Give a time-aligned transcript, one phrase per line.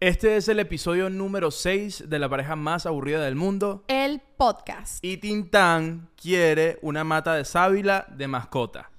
[0.00, 3.82] Este es el episodio número 6 de la pareja más aburrida del mundo.
[3.88, 5.04] El podcast.
[5.04, 8.90] Y Tintán quiere una mata de sábila de mascota.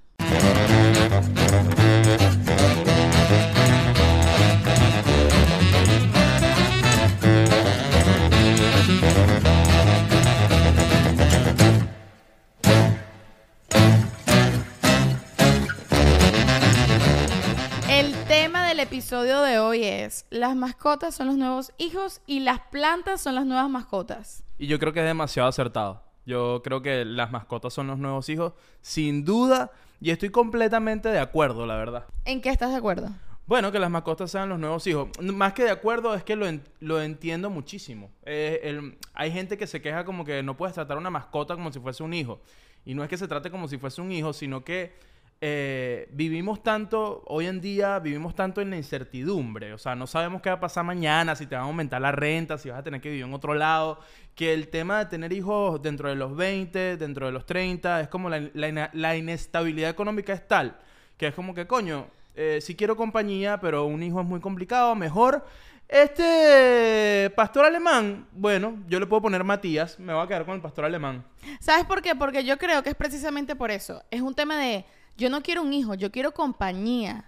[19.00, 23.46] Episodio de hoy es, las mascotas son los nuevos hijos y las plantas son las
[23.46, 24.44] nuevas mascotas.
[24.58, 26.04] Y yo creo que es demasiado acertado.
[26.26, 29.72] Yo creo que las mascotas son los nuevos hijos, sin duda.
[30.02, 32.06] Y estoy completamente de acuerdo, la verdad.
[32.26, 33.08] ¿En qué estás de acuerdo?
[33.46, 35.08] Bueno, que las mascotas sean los nuevos hijos.
[35.22, 38.12] Más que de acuerdo, es que lo, en- lo entiendo muchísimo.
[38.26, 41.56] Eh, el- hay gente que se queja como que no puedes tratar a una mascota
[41.56, 42.42] como si fuese un hijo.
[42.84, 44.94] Y no es que se trate como si fuese un hijo, sino que
[45.42, 49.74] eh, vivimos tanto, hoy en día vivimos tanto en la incertidumbre.
[49.74, 52.12] O sea, no sabemos qué va a pasar mañana, si te van a aumentar la
[52.12, 54.00] renta, si vas a tener que vivir en otro lado.
[54.36, 58.08] Que el tema de tener hijos dentro de los 20, dentro de los 30, es
[58.08, 58.50] como la,
[58.94, 60.78] la inestabilidad económica es tal
[61.20, 64.96] que es como que, coño, eh, sí quiero compañía, pero un hijo es muy complicado,
[64.96, 65.46] mejor.
[65.90, 70.62] Este pastor alemán, bueno, yo le puedo poner Matías, me voy a quedar con el
[70.62, 71.26] pastor alemán.
[71.60, 72.16] ¿Sabes por qué?
[72.16, 74.02] Porque yo creo que es precisamente por eso.
[74.10, 74.86] Es un tema de,
[75.20, 77.26] yo no quiero un hijo, yo quiero compañía.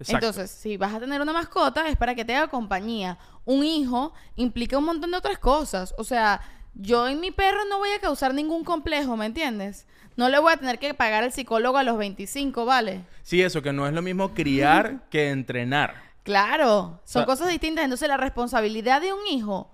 [0.00, 0.26] Exacto.
[0.26, 3.18] Entonces, si vas a tener una mascota, es para que te haga compañía.
[3.44, 5.94] Un hijo implica un montón de otras cosas.
[5.98, 6.40] O sea,
[6.74, 9.86] yo en mi perro no voy a causar ningún complejo, ¿me entiendes?
[10.16, 13.02] No le voy a tener que pagar al psicólogo a los 25, ¿vale?
[13.22, 15.94] Sí, eso, que no es lo mismo criar que entrenar.
[16.22, 17.84] Claro, son sea- cosas distintas.
[17.84, 19.70] Entonces, la responsabilidad de un hijo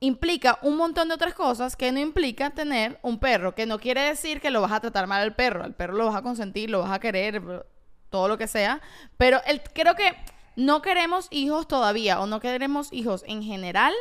[0.00, 4.02] implica un montón de otras cosas que no implica tener un perro, que no quiere
[4.02, 5.64] decir que lo vas a tratar mal al perro.
[5.64, 7.66] Al perro lo vas a consentir, lo vas a querer,
[8.10, 8.80] todo lo que sea.
[9.16, 10.14] Pero el, creo que
[10.56, 13.94] no queremos hijos todavía, o no queremos hijos en general,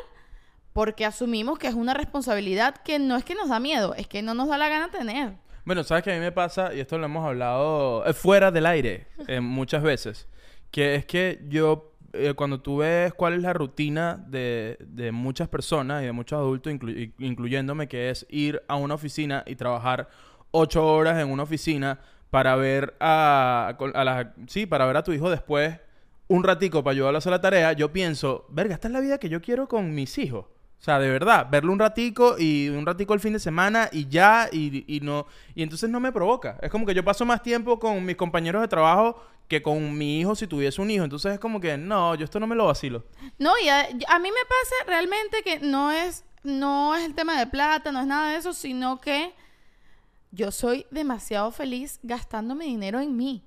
[0.74, 4.22] porque asumimos que es una responsabilidad que no es que nos da miedo, es que
[4.22, 5.34] no nos da la gana tener.
[5.66, 8.66] Bueno, sabes que a mí me pasa, y esto lo hemos hablado eh, fuera del
[8.66, 10.28] aire eh, muchas veces,
[10.72, 15.48] que es que yo, eh, cuando tú ves cuál es la rutina de, de muchas
[15.48, 20.08] personas y de muchos adultos, inclu- incluyéndome, que es ir a una oficina y trabajar
[20.52, 25.12] ocho horas en una oficina para ver a, a la- sí, para ver a tu
[25.14, 25.80] hijo después
[26.30, 29.18] un ratico para ayudarlo a hacer la tarea, yo pienso, verga, esta es la vida
[29.18, 30.46] que yo quiero con mis hijos.
[30.80, 34.08] O sea, de verdad, verlo un ratico y un ratico el fin de semana y
[34.10, 35.26] ya, y, y no,
[35.56, 36.58] y entonces no me provoca.
[36.62, 40.20] Es como que yo paso más tiempo con mis compañeros de trabajo que con mi
[40.20, 41.04] hijo si tuviese un hijo.
[41.04, 43.06] Entonces es como que, no, yo esto no me lo vacilo.
[43.38, 47.40] No, y a, a mí me pasa realmente que no es, no es el tema
[47.40, 49.34] de plata, no es nada de eso, sino que
[50.32, 53.47] yo soy demasiado feliz gastando mi dinero en mí.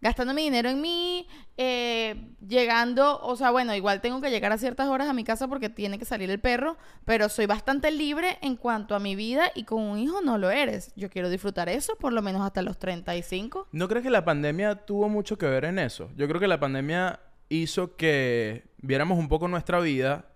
[0.00, 1.28] Gastando mi dinero en mí,
[1.58, 5.46] eh, llegando, o sea, bueno, igual tengo que llegar a ciertas horas a mi casa
[5.46, 9.52] porque tiene que salir el perro, pero soy bastante libre en cuanto a mi vida
[9.54, 10.92] y con un hijo no lo eres.
[10.96, 13.68] Yo quiero disfrutar eso por lo menos hasta los 35.
[13.72, 16.10] ¿No crees que la pandemia tuvo mucho que ver en eso?
[16.16, 20.30] Yo creo que la pandemia hizo que viéramos un poco nuestra vida,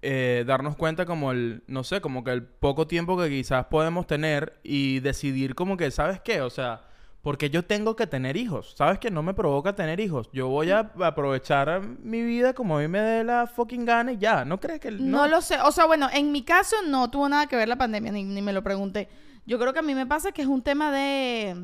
[0.00, 4.06] eh, darnos cuenta como el, no sé, como que el poco tiempo que quizás podemos
[4.06, 6.40] tener y decidir como que, ¿sabes qué?
[6.40, 6.82] O sea,
[7.28, 8.72] porque yo tengo que tener hijos.
[8.74, 10.30] ¿Sabes que no me provoca tener hijos?
[10.32, 14.16] Yo voy a aprovechar mi vida como a mí me dé la fucking gana y
[14.16, 14.46] ya.
[14.46, 15.28] ¿No crees que No.
[15.28, 15.58] lo sé.
[15.60, 18.40] O sea, bueno, en mi caso no tuvo nada que ver la pandemia, ni, ni
[18.40, 19.10] me lo pregunté.
[19.44, 21.54] Yo creo que a mí me pasa que es un tema de...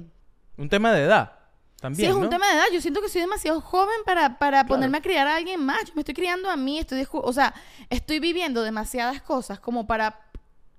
[0.59, 1.33] Un tema de edad
[1.81, 2.29] también, sí, es un ¿no?
[2.29, 2.65] tema de edad.
[2.71, 4.69] Yo siento que soy demasiado joven para, para Claro.
[4.69, 5.83] ponerme a criar a alguien más.
[5.87, 7.07] Yo me estoy criando a mí, estoy...
[7.11, 7.55] O sea,
[7.89, 10.21] estoy viviendo demasiadas cosas como para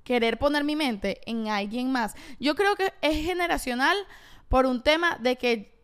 [0.04, 2.14] querer poner mi mente en alguien más.
[2.40, 3.98] Yo creo que es generacional
[4.50, 5.76] por un tema de que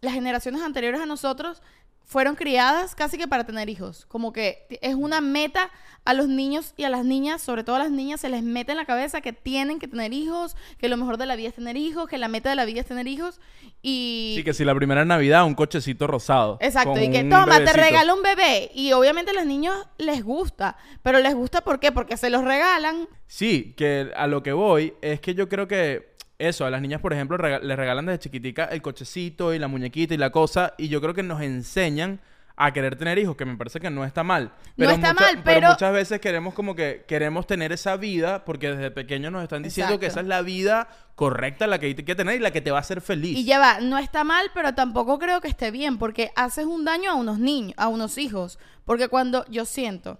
[0.00, 1.62] las generaciones anteriores a nosotros
[2.10, 4.04] fueron criadas casi que para tener hijos.
[4.06, 5.70] Como que es una meta
[6.04, 8.72] a los niños y a las niñas, sobre todo a las niñas, se les mete
[8.72, 11.54] en la cabeza que tienen que tener hijos, que lo mejor de la vida es
[11.54, 13.40] tener hijos, que la meta de la vida es tener hijos.
[13.80, 16.58] Y Sí, que si la primera Navidad, un cochecito rosado.
[16.60, 18.72] Exacto, y que toma, te regalo un bebé.
[18.74, 20.76] Y obviamente a los niños les gusta.
[21.04, 21.92] Pero les gusta ¿por qué?
[21.92, 23.08] Porque se los regalan.
[23.28, 26.09] Sí, que a lo que voy es que yo creo que
[26.40, 29.68] eso, a las niñas, por ejemplo, rega- les regalan desde chiquitica el cochecito y la
[29.68, 32.20] muñequita y la cosa, y yo creo que nos enseñan
[32.62, 34.52] a querer tener hijos, que me parece que no está mal.
[34.76, 38.90] No está mal, pero- muchas veces queremos como que queremos tener esa vida porque desde
[38.90, 42.34] pequeños nos están diciendo que esa es la vida correcta, la que hay que tener
[42.36, 43.38] y la que te va a hacer feliz.
[43.38, 45.96] Y ya va, no está mal, pero tampoco creo que esté bien.
[45.96, 48.58] Porque haces un daño a unos niños, a unos hijos.
[48.84, 50.18] Porque cuando yo siento,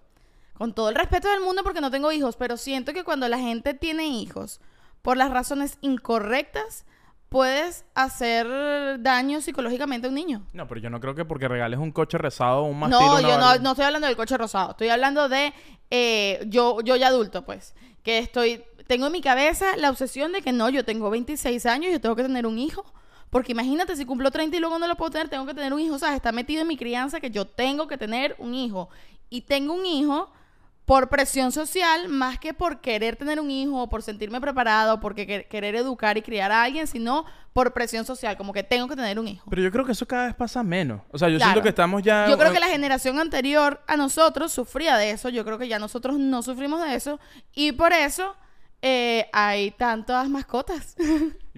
[0.54, 3.38] con todo el respeto del mundo porque no tengo hijos, pero siento que cuando la
[3.38, 4.60] gente tiene hijos
[5.02, 6.84] por las razones incorrectas
[7.28, 8.46] puedes hacer
[9.00, 10.46] daño psicológicamente a un niño.
[10.52, 12.98] No, pero yo no creo que porque regales un coche rezado un mastil.
[12.98, 14.72] No, yo no estoy hablando del coche rosado.
[14.72, 15.54] Estoy hablando de
[15.90, 17.74] eh, yo, yo ya adulto, pues.
[18.02, 18.64] Que estoy.
[18.86, 22.00] Tengo en mi cabeza la obsesión de que no, yo tengo 26 años y yo
[22.00, 22.84] tengo que tener un hijo.
[23.30, 25.78] Porque imagínate, si cumplo 30 y luego no lo puedo tener, tengo que tener un
[25.78, 25.94] hijo.
[25.94, 28.88] O sea, está metido en mi crianza que yo tengo que tener un hijo.
[29.28, 30.32] Y tengo un hijo
[30.90, 35.24] por presión social, más que por querer tener un hijo, o por sentirme preparado, porque
[35.24, 38.96] que- querer educar y criar a alguien, sino por presión social, como que tengo que
[38.96, 39.48] tener un hijo.
[39.48, 41.02] Pero yo creo que eso cada vez pasa menos.
[41.12, 41.52] O sea, yo Claro.
[41.52, 42.28] siento que estamos ya...
[42.28, 45.28] Yo creo que la generación anterior a nosotros sufría de eso.
[45.28, 47.20] Yo creo que ya nosotros no sufrimos de eso.
[47.54, 48.34] Y por eso
[48.82, 50.96] eh, hay tantas mascotas.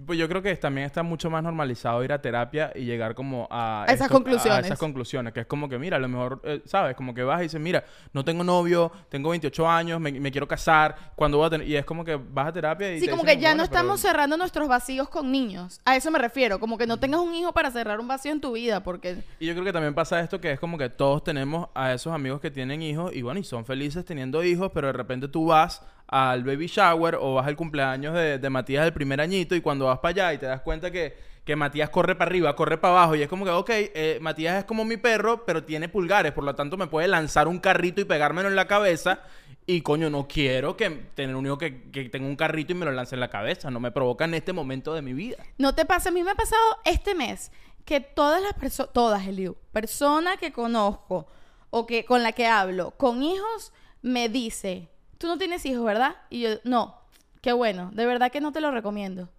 [0.06, 3.46] Pues yo creo que también está mucho más normalizado ir a terapia y llegar como
[3.50, 3.82] a...
[3.82, 4.58] A esas esto- conclusiones.
[4.64, 6.96] A esas conclusiones, que es como que, mira, a lo mejor, eh, ¿sabes?
[6.96, 7.84] Como que vas y dices, mira,
[8.14, 11.68] no tengo novio, tengo 28 años, me, me quiero casar, ¿cuándo voy a tener...?
[11.68, 13.00] Y es como que vas a terapia y...
[13.00, 15.78] Sí, te como que dicen, ya no "Bueno, pero- estamos cerrando nuestros vacíos con niños.
[15.84, 16.58] A eso me refiero.
[16.58, 18.82] Como que no tengas un hijo para cerrar un vacío en tu vida.
[18.82, 21.92] Porque Y yo creo que también pasa esto que es como que todos tenemos a
[21.92, 25.28] esos amigos que tienen hijos y bueno, y son felices teniendo hijos, pero de repente
[25.28, 29.54] tú vas al baby shower o vas al cumpleaños de, de Matías del primer añito
[29.54, 32.54] y cuando vas para allá y te das cuenta que, que Matías corre para arriba,
[32.54, 35.64] corre para abajo y es como que, ok, eh, Matías es como mi perro, pero
[35.64, 39.20] tiene pulgares, por lo tanto me puede lanzar un carrito y pegármelo en la cabeza
[39.64, 42.84] y coño, no quiero que tener un hijo que, que tenga un carrito y me
[42.84, 45.38] lo lance en la cabeza, no me provoca en este momento de mi vida.
[45.56, 46.10] no te pasa.
[46.10, 47.50] A mí me ha pasado este mes
[47.86, 51.26] que todas las personas, todas, Eliu, personas que conozco
[51.70, 53.72] o que con la que hablo con hijos,
[54.02, 54.90] me dice,
[55.22, 56.16] tú no tienes hijos, ¿verdad?
[56.28, 56.98] Y yo, no,
[57.40, 59.30] qué bueno, de verdad que no te lo recomiendo.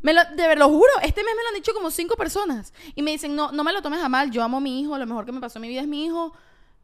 [0.00, 2.72] Me lo, de ver, lo juro, este mes me lo han dicho como cinco personas.
[2.94, 4.96] Y me dicen, no, no me lo tomes a mal, yo amo a mi hijo,
[4.98, 6.32] lo mejor que me pasó en mi vida es mi hijo.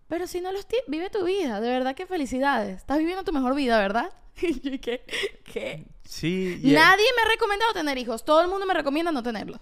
[0.09, 2.79] Pero si no los ti- vive tu vida, de verdad que felicidades.
[2.79, 4.11] Estás viviendo tu mejor vida, ¿verdad?
[4.41, 5.05] Y yo, ¿qué?
[5.45, 5.87] ¿Qué?
[6.05, 8.25] Sí, Nadie me ha recomendado tener hijos.
[8.25, 9.61] Todo el mundo me recomienda no tenerlos.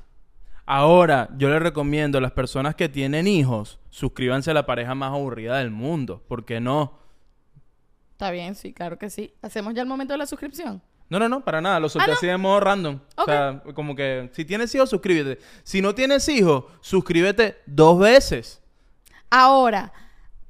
[0.67, 5.12] Ahora, yo les recomiendo a las personas que tienen hijos, suscríbanse a la pareja más
[5.12, 6.23] aburrida del mundo.
[6.29, 6.99] ¿Por qué no?
[8.16, 9.34] Está bien, sí, claro que sí.
[9.42, 10.80] Hacemos ya el momento de la suscripción.
[11.10, 11.78] No, no, no, para nada.
[11.78, 12.12] Lo solté Ah, ¿no?
[12.14, 12.98] así de modo random.
[13.14, 15.38] O sea, como que si tienes hijos, suscríbete.
[15.64, 18.62] Si no tienes hijos, suscríbete dos veces.
[19.28, 19.92] Ahora,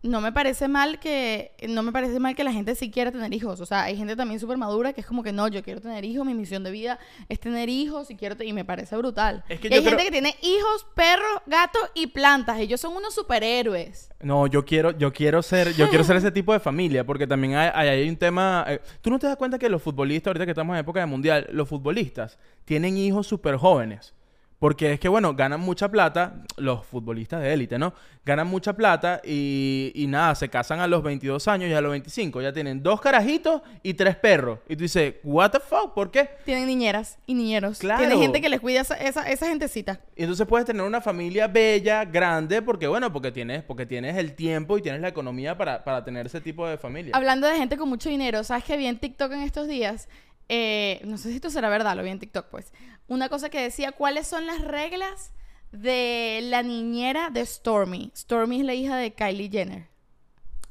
[0.06, 3.32] no me parece mal que no me parece mal que la gente sí quiera tener
[3.34, 3.60] hijos.
[3.60, 6.04] O sea, hay gente también súper madura que es como que no, yo quiero tener
[6.04, 6.98] hijos, mi misión de vida
[7.28, 9.44] es tener hijos y quiero y me parece brutal.
[9.48, 12.58] Es que Y hay creo- gente que tiene hijos, perros, gatos y plantas.
[12.58, 14.10] Ellos son unos superhéroes.
[14.22, 17.54] No, yo quiero, yo quiero ser, yo quiero ser ese tipo de familia, porque también
[17.54, 18.64] hay, hay, hay un tema.
[18.66, 21.06] eh, Tú no te das cuenta que los futbolistas, ahorita que estamos en época de
[21.06, 24.14] mundial, los futbolistas tienen hijos súper jóvenes.
[24.58, 27.92] Porque es que, bueno, ganan mucha plata, los futbolistas de élite, ¿no?
[28.24, 31.90] Ganan mucha plata y, y nada, se casan a los 22 años y a los
[31.90, 34.60] 25 ya tienen dos carajitos y tres perros.
[34.68, 35.92] Y tú dices, ¿What the fuck?
[35.92, 36.30] ¿Por qué?
[36.44, 37.78] Tienen niñeras y niñeros.
[37.78, 37.98] Claro.
[37.98, 40.00] Tienen gente que les cuida esa, esa, esa gentecita.
[40.16, 44.34] Y entonces puedes tener una familia bella, grande, porque bueno, porque tienes, porque tienes el
[44.34, 47.12] tiempo y tienes la economía para, para tener ese tipo de familia.
[47.14, 50.08] Hablando de gente con mucho dinero, ¿sabes que vi en TikTok en estos días?
[50.48, 52.72] Eh, no sé si esto será verdad, lo vi en TikTok, pues.
[53.08, 55.32] Una cosa que decía, ¿cuáles son las reglas
[55.72, 58.12] de la niñera de Stormy?
[58.16, 59.88] Stormy es la hija de Kylie Jenner,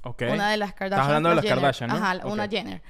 [0.04, 0.24] Ok.
[0.32, 1.00] una de las Kardashian.
[1.02, 1.58] Estás hablando de las Jenner.
[1.60, 1.96] Kardashian, ¿no?
[1.96, 2.48] Ajá, una.
[2.48, 2.82] Jenner.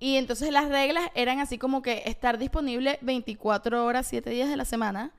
[0.00, 4.56] Y entonces las reglas eran así como que estar disponible 24 horas, 7 días de
[4.56, 5.12] la semana.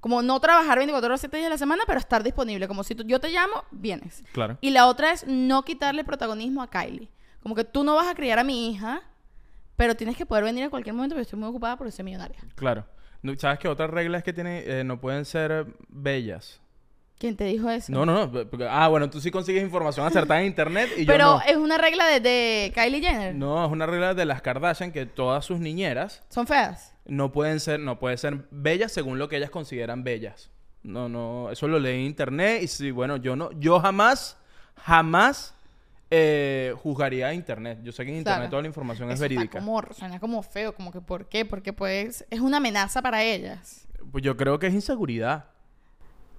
[0.00, 2.66] Como no trabajar 24 horas, 7 días de la semana, pero estar disponible.
[2.68, 4.22] Como si tú- yo te llamo, vienes.
[4.32, 4.58] Claro.
[4.60, 7.08] Y la otra es no quitarle protagonismo a Kylie.
[7.42, 9.02] Como que tú no vas a criar a mi hija,
[9.76, 12.38] pero tienes que poder venir a cualquier momento porque estoy muy ocupada por ser millonaria.
[12.54, 12.84] Claro.
[13.38, 16.60] ¿Sabes qué otra regla es que tienen, eh, no pueden ser bellas?
[17.18, 17.90] ¿Quién te dijo eso?
[17.92, 18.48] No, no, no.
[18.50, 21.40] porque- ah, bueno, tú sí consigues información acertada en internet y yo pero no.
[21.42, 23.34] es una regla de, de Kylie Jenner.
[23.34, 26.92] No, es una regla de las Kardashian que todas sus niñeras Son feas.
[27.06, 30.50] no pueden ser, no pueden ser bellas según lo que ellas consideran bellas.
[30.82, 34.36] No, no, eso lo leí en internet y sí, bueno, yo no, yo jamás,
[34.76, 35.54] jamás
[36.10, 37.78] eh, juzgaría a internet.
[37.82, 38.50] Yo sé que en internet Claro.
[38.50, 39.58] toda la información es Eso está verídica.
[39.58, 41.44] como, suena como feo, como que ¿por qué?
[41.44, 43.86] Porque pues es una amenaza para ellas.
[44.12, 45.46] Pues yo creo que es inseguridad.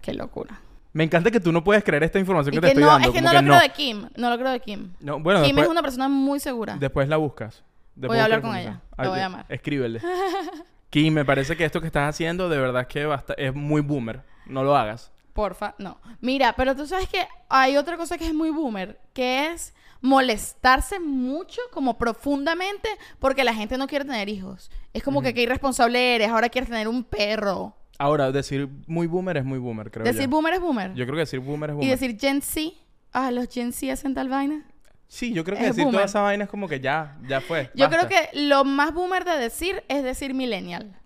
[0.02, 0.60] Qué locura.
[0.94, 3.08] Me encanta que tú no puedes creer esta información Y que te estoy no, dando.
[3.10, 4.10] es que como no lo que creo de Kim.
[4.16, 4.94] No lo creo de Kim.
[5.02, 6.78] No, bueno, Kim después, es una persona muy segura.
[6.80, 7.64] después la buscas.
[7.96, 8.82] Después Voy a hablar con la ella.
[8.98, 9.46] La voy a llamar.
[9.50, 10.00] Escríbele.
[10.90, 13.82] Kim, me parece que esto que estás haciendo de verdad es que basta- es muy
[13.82, 14.22] boomer.
[14.46, 15.12] No lo hagas.
[15.36, 16.00] Porfa, no.
[16.22, 20.98] Mira, pero tú sabes que hay otra cosa que es muy boomer, que es molestarse
[20.98, 22.88] mucho, como profundamente,
[23.20, 24.72] porque la gente no quiere tener hijos.
[24.94, 27.76] Es como que qué irresponsable eres, ahora quieres tener un perro.
[27.98, 30.30] Ahora, decir muy boomer es muy boomer, creo decir yo.
[30.30, 30.94] boomer es boomer.
[30.94, 32.00] Yo creo que decir boomer es y boomer.
[32.00, 32.72] decir Gen Z,
[33.12, 34.64] ah, los Gen Z hacen tal vaina.
[35.10, 35.98] Sí, yo creo que es decir boomer.
[35.98, 37.72] toda esa vaina es como que ya, ya fue.
[37.76, 38.08] Yo basta.
[38.08, 40.98] creo que lo más boomer de decir es decir millennial.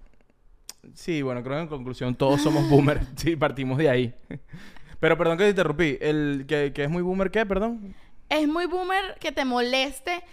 [0.95, 3.01] Sí, bueno, creo que en conclusión todos somos boomer.
[3.15, 4.13] sí, partimos de ahí.
[4.99, 5.97] Pero perdón que te interrumpí.
[6.01, 7.45] El que, que es muy boomer, ¿qué?
[7.45, 7.95] Perdón.
[8.27, 10.23] Es muy boomer que te moleste.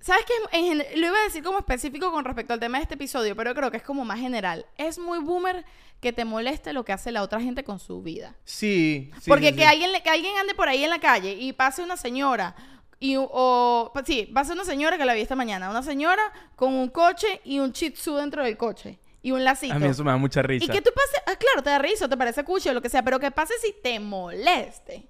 [0.00, 0.58] ¿Sabes qué?
[0.58, 3.54] En lo iba a decir como específico con respecto al tema de este episodio, pero
[3.54, 4.66] creo que es como más general.
[4.76, 5.64] Es muy boomer
[6.00, 8.34] que te moleste lo que hace la otra gente con su vida.
[8.44, 9.10] Sí.
[9.20, 9.68] sí, Porque sí, que, sí.
[9.68, 12.54] Alguien, le- que alguien ande por ahí en la calle y pase una señora.
[13.00, 15.70] Y, o, pues sí, pase una señora que la vi esta mañana.
[15.70, 16.22] Una señora
[16.56, 18.98] con un coche y un shih tzu dentro del coche.
[19.24, 19.74] Y un lacito.
[19.74, 20.66] A mí eso me da mucha risa.
[20.66, 22.90] Y que tú pases, ah, claro, te da risa, te parece cucho, o lo que
[22.90, 25.08] sea, pero que pase si te moleste.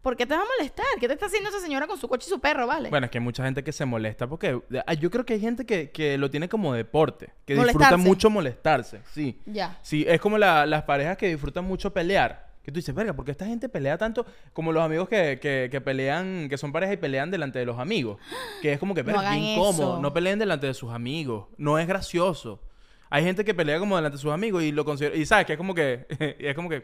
[0.00, 0.86] ¿Por qué te va a molestar?
[0.98, 2.88] ¿Qué te está haciendo esa señora con su coche y su perro, vale?
[2.88, 5.40] Bueno, es que hay mucha gente que se molesta porque ah, yo creo que hay
[5.40, 9.38] gente que, que lo tiene como deporte, que disfruta mucho molestarse, sí.
[9.44, 9.78] Ya.
[9.82, 12.48] Sí, es como la- las parejas que disfrutan mucho pelear.
[12.62, 14.24] Que tú dices, verga, ¿por qué esta gente pelea tanto?
[14.54, 17.78] Como los amigos que, que, que pelean, que son pareja y pelean delante de los
[17.78, 18.18] amigos.
[18.62, 19.92] Que es como que, No verga, hagan incómodo.
[19.94, 20.00] eso.
[20.00, 21.46] No peleen delante de sus amigos.
[21.58, 22.62] No es gracioso.
[23.10, 25.16] Hay gente que pelea como delante de sus amigos y lo considera...
[25.16, 26.06] Y sabes que es como que...
[26.38, 26.80] es como que...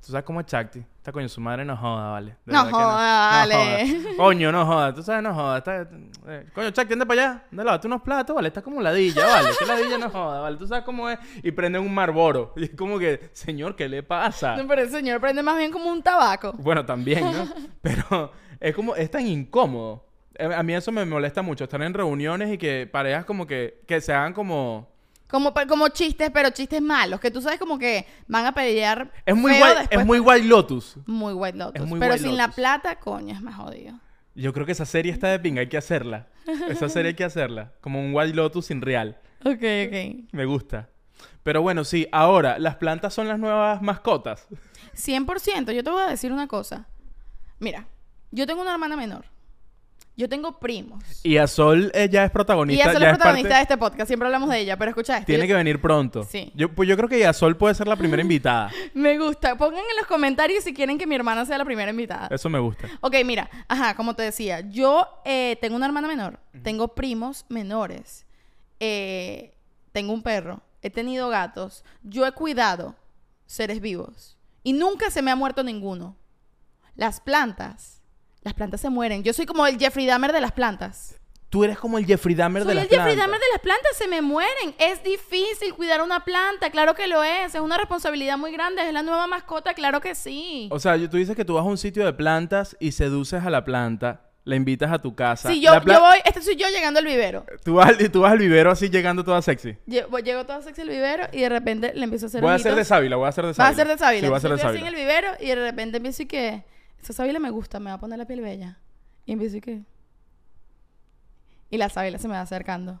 [0.00, 0.78] Tú sabes cómo es Chacti.
[0.78, 2.36] Esta coño, su madre no joda, vale.
[2.46, 2.94] De No joda,
[3.30, 3.54] vale.
[3.54, 4.10] joda.
[4.16, 4.94] Coño, no joda.
[4.94, 5.58] Tú sabes, no joda.
[5.58, 5.88] Está-
[6.28, 7.44] eh, Coño, Chacti, anda para allá.
[7.50, 8.48] Anda, lávate unos platos, vale.
[8.48, 9.50] Está como ladilla, vale.
[9.58, 10.56] Que ladilla no joda, vale.
[10.56, 11.18] Tú sabes cómo es.
[11.42, 12.54] Y prenden un marboro.
[12.56, 14.56] Y es como que, señor, ¿qué le pasa?
[14.56, 16.52] No, pero el señor prende más bien como un tabaco.
[16.58, 17.46] Bueno, también, ¿no?
[17.82, 20.06] Pero es como, es tan incómodo.
[20.56, 24.00] A mí eso me molesta mucho, estar en reuniones y que parejas como que, que
[24.00, 24.96] se hagan como...
[25.28, 27.20] Como, como chistes, pero chistes malos.
[27.20, 29.12] Que tú sabes como que van a pelear.
[29.26, 30.00] Es muy, feo guay, después.
[30.00, 30.96] es muy White Lotus.
[31.06, 31.86] Muy White Lotus.
[31.86, 33.98] muy pero White sin la plata, coño, es más jodido.
[34.34, 36.28] Yo creo que esa serie está de pinga, hay que hacerla.
[36.68, 37.72] Esa serie hay que hacerla.
[37.80, 39.18] Como un White Lotus sin real.
[39.44, 40.32] Ok, ok.
[40.32, 40.88] Me gusta.
[41.42, 44.46] Pero bueno, sí, ahora, las plantas son las nuevas mascotas.
[44.94, 45.72] 100%.
[45.72, 46.86] Yo te voy a decir una cosa.
[47.58, 47.86] Mira,
[48.30, 49.24] yo tengo una hermana menor.
[50.18, 51.02] Yo tengo primos.
[51.22, 52.86] Y a Sol ella es Y protagonista.
[52.88, 54.06] es ya la es protagonista parte- de este podcast.
[54.08, 54.76] Siempre hablamos de ella.
[54.76, 55.26] Pero escucha esto.
[55.26, 56.24] Tiene Yo- que venir pronto.
[56.24, 56.50] Sí.
[56.56, 58.70] Yo, pues yo creo que Yasol puede ser la primera invitada.
[58.94, 59.56] Me gusta.
[59.56, 62.26] Pongan en los comentarios si quieren que mi hermana sea la primera invitada.
[62.34, 62.88] Eso me gusta.
[63.00, 68.26] Ok, mira, ajá, como te decía, yo eh, tengo una hermana menor, tengo primos menores,
[68.80, 69.54] eh,
[69.92, 72.96] tengo un perro, he tenido gatos, yo he cuidado
[73.46, 76.16] seres vivos y nunca se me ha muerto ninguno.
[76.96, 77.97] Las plantas,
[78.48, 79.22] las plantas se mueren.
[79.22, 81.14] Yo soy como el Jeffrey Dahmer de las plantas.
[81.50, 83.24] Tú eres como el Jeffrey Dahmer de las el Jeffrey plantas.
[83.24, 84.74] Dahmer de las plantas, se me mueren.
[84.78, 87.54] Es difícil cuidar una planta, claro que lo es.
[87.54, 90.68] Es una responsabilidad muy grande, es la nueva mascota, claro que sí.
[90.70, 93.48] O sea, tú dices que tú vas a un sitio de plantas y seduces a
[93.48, 95.48] la planta, la invitas a tu casa.
[95.50, 97.46] Si yo, La pla- yo voy, este soy yo llegando al vivero.
[97.64, 99.76] Tú vas, al- tú vas al vivero así llegando toda sexy.
[99.86, 102.56] Lle- Llego toda sexy al vivero y de repente le empiezo a hacer Voy a
[102.56, 103.70] hacer de sábila, voy a hacer de sábila.
[103.72, 104.20] a ser de sábila.
[104.20, 104.88] Sí, voy a hacer de así en sábila.
[104.88, 106.64] el vivero y de repente empiezo y que...
[107.02, 108.78] Esa sábila me gusta, me va a poner la piel bella.
[109.26, 109.82] Y empiezo y que...
[111.70, 113.00] Y la sábila se me va acercando.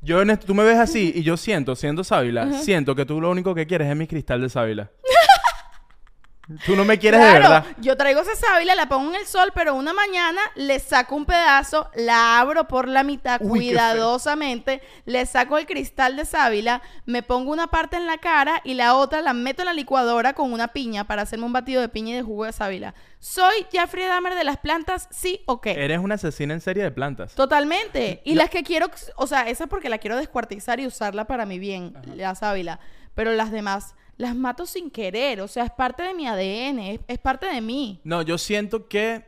[0.00, 3.20] Yo en esto- tú me ves así y yo siento, siendo sábila, siento que tú
[3.20, 4.90] lo único que quieres es mi cristal de sábila.
[6.66, 7.66] Tú no me quieres de Claro, verdad.
[7.78, 11.24] yo traigo esa sábila, la pongo en el sol, pero una mañana le saco un
[11.26, 17.22] pedazo, la abro por la mitad Uy, cuidadosamente, le saco el cristal de sábila, me
[17.22, 20.52] pongo una parte en la cara y la otra la meto en la licuadora con
[20.52, 22.94] una piña para hacerme un batido de piña y de jugo de sábila.
[23.18, 25.08] ¿Soy Jeffrey Dahmer de las plantas?
[25.10, 25.72] Sí o qué?
[25.72, 27.34] Eres una asesina en serie de plantas.
[27.34, 28.20] Totalmente.
[28.24, 31.46] Y La- las que quiero, o sea, esa porque la quiero descuartizar y usarla para
[31.46, 32.80] mi bien, la sábila.
[33.14, 37.00] Pero las demás las mato sin querer, o sea, es parte de mi ADN, es,
[37.08, 38.00] es parte de mí.
[38.04, 39.24] No, yo siento que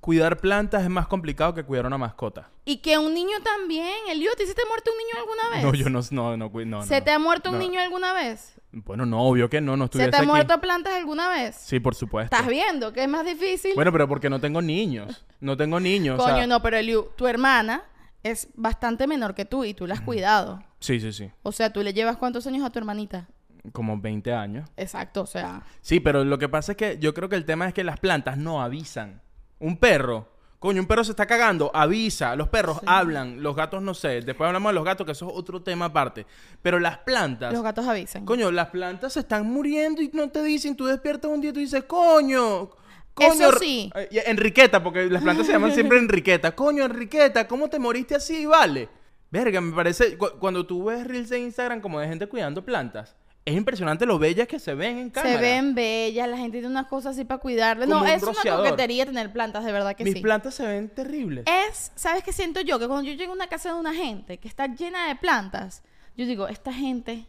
[0.00, 2.50] cuidar plantas es más complicado que cuidar una mascota.
[2.64, 5.64] Y que un niño también, Elio, ¿te se te ha muerto un niño alguna vez?
[5.64, 8.54] No, yo no, no, no, ¿Se te ha muerto un niño alguna vez?
[8.72, 10.28] Bueno, no, obvio que no, no ¿Se estuviese te ha aquí.
[10.28, 11.56] muerto plantas alguna vez?
[11.56, 12.34] Sí, por supuesto.
[12.34, 13.72] ¿Estás viendo que es más difícil?
[13.74, 15.24] Bueno, pero porque no tengo niños.
[15.40, 16.18] No tengo niños.
[16.18, 17.84] o Coño, sea- no, pero Eliu, tu hermana
[18.22, 20.62] es bastante menor que tú y tú la has cuidado.
[20.80, 21.30] Sí, sí, sí.
[21.42, 23.28] O sea, ¿tú le llevas cuántos años a tu hermanita?
[23.70, 24.68] Como 20 años.
[24.76, 25.62] Exacto, o sea...
[25.80, 28.00] Sí, pero lo que pasa es que yo creo que el tema es que las
[28.00, 29.22] plantas no avisan.
[29.60, 30.28] Un perro,
[30.58, 32.34] coño, un perro se está cagando, avisa.
[32.34, 34.20] Los perros hablan, los gatos no sé.
[34.22, 36.26] Después hablamos de los gatos, que eso es otro tema aparte.
[36.60, 38.24] Pero las plantas, Los gatos avisan.
[38.24, 40.74] coño, las plantas se están muriendo y no te dicen.
[40.76, 42.70] Tú despiertas un día y tú dices, coño.
[43.14, 43.92] Coño, Eso sí.
[44.26, 46.52] Enriqueta, porque las plantas se llaman siempre Enriqueta.
[46.56, 48.44] Coño, Enriqueta, ¿cómo te moriste así?
[48.46, 48.88] Vale.
[49.30, 50.16] Verga, me parece.
[50.18, 53.14] cu- cuando tú ves reels de Instagram como de gente cuidando plantas,
[53.44, 55.34] es impresionante lo bellas que se ven en cámara.
[55.34, 57.86] Se ven bellas, la gente tiene unas cosas así para cuidarle.
[57.86, 58.64] Como No, un es una rociador.
[58.64, 60.20] coquetería tener plantas, de verdad que Mis sí.
[60.20, 61.44] plantas se ven terribles.
[61.46, 62.78] Es, ¿sabes qué siento yo?
[62.78, 65.82] Que cuando yo llego a una casa de una gente que está llena de plantas,
[66.16, 67.26] yo digo, esta gente,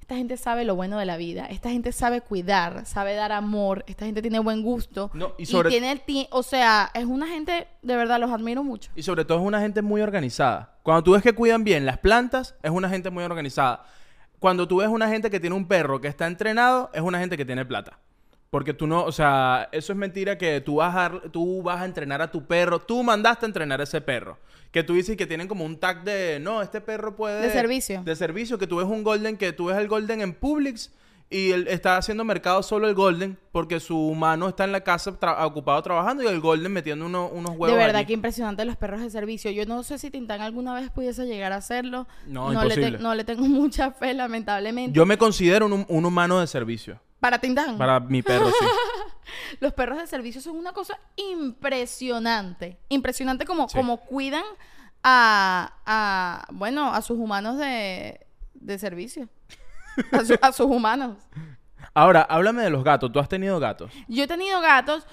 [0.00, 3.84] esta gente sabe lo bueno de la vida, esta gente sabe cuidar, sabe dar amor,
[3.86, 5.10] esta gente tiene buen gusto.
[5.12, 8.64] No, y sobre- tiene el ti- o sea, es una gente, de verdad, los admiro
[8.64, 8.90] mucho.
[8.96, 10.78] Y sobre todo es una gente muy organizada.
[10.82, 13.84] Cuando tú ves que cuidan bien las plantas, es una gente muy organizada.
[14.40, 17.36] Cuando tú ves una gente que tiene un perro que está entrenado, es una gente
[17.36, 17.98] que tiene plata.
[18.48, 21.84] Porque tú no, o sea, eso es mentira que tú vas a, tú vas a
[21.84, 22.80] entrenar a tu perro.
[22.80, 24.38] Tú mandaste a entrenar a ese perro.
[24.72, 27.42] Que tú dices que tienen como un tag de, no, este perro puede...
[27.42, 28.02] De servicio.
[28.02, 30.90] De servicio, que tú ves un golden, que tú ves el golden en Publix
[31.32, 35.12] y él está haciendo mercado solo el golden porque su humano está en la casa
[35.18, 38.06] tra- ocupado trabajando y el golden metiendo uno- unos huevos De verdad, allí.
[38.08, 39.50] que impresionante los perros de servicio.
[39.52, 42.08] Yo no sé si Tintán alguna vez pudiese llegar a hacerlo.
[42.26, 42.92] No, le, imposible.
[42.96, 44.96] te- no le tengo mucha fe, lamentablemente.
[44.96, 47.00] Yo me considero un, un humano de servicio.
[47.20, 48.66] Para Tintán, Para mi perro, sí.
[49.60, 52.78] los perros de servicio son una cosa impresionante.
[52.88, 53.76] Impresionante como, Sí.
[53.76, 54.44] como cuidan
[55.02, 59.28] a, a, bueno, a sus humanos de, de servicio.
[60.12, 61.16] A, su- a sus humanos.
[61.94, 63.10] Ahora, háblame de los gatos.
[63.12, 63.90] ¿Tú has tenido gatos?
[64.08, 65.06] Yo he tenido gatos.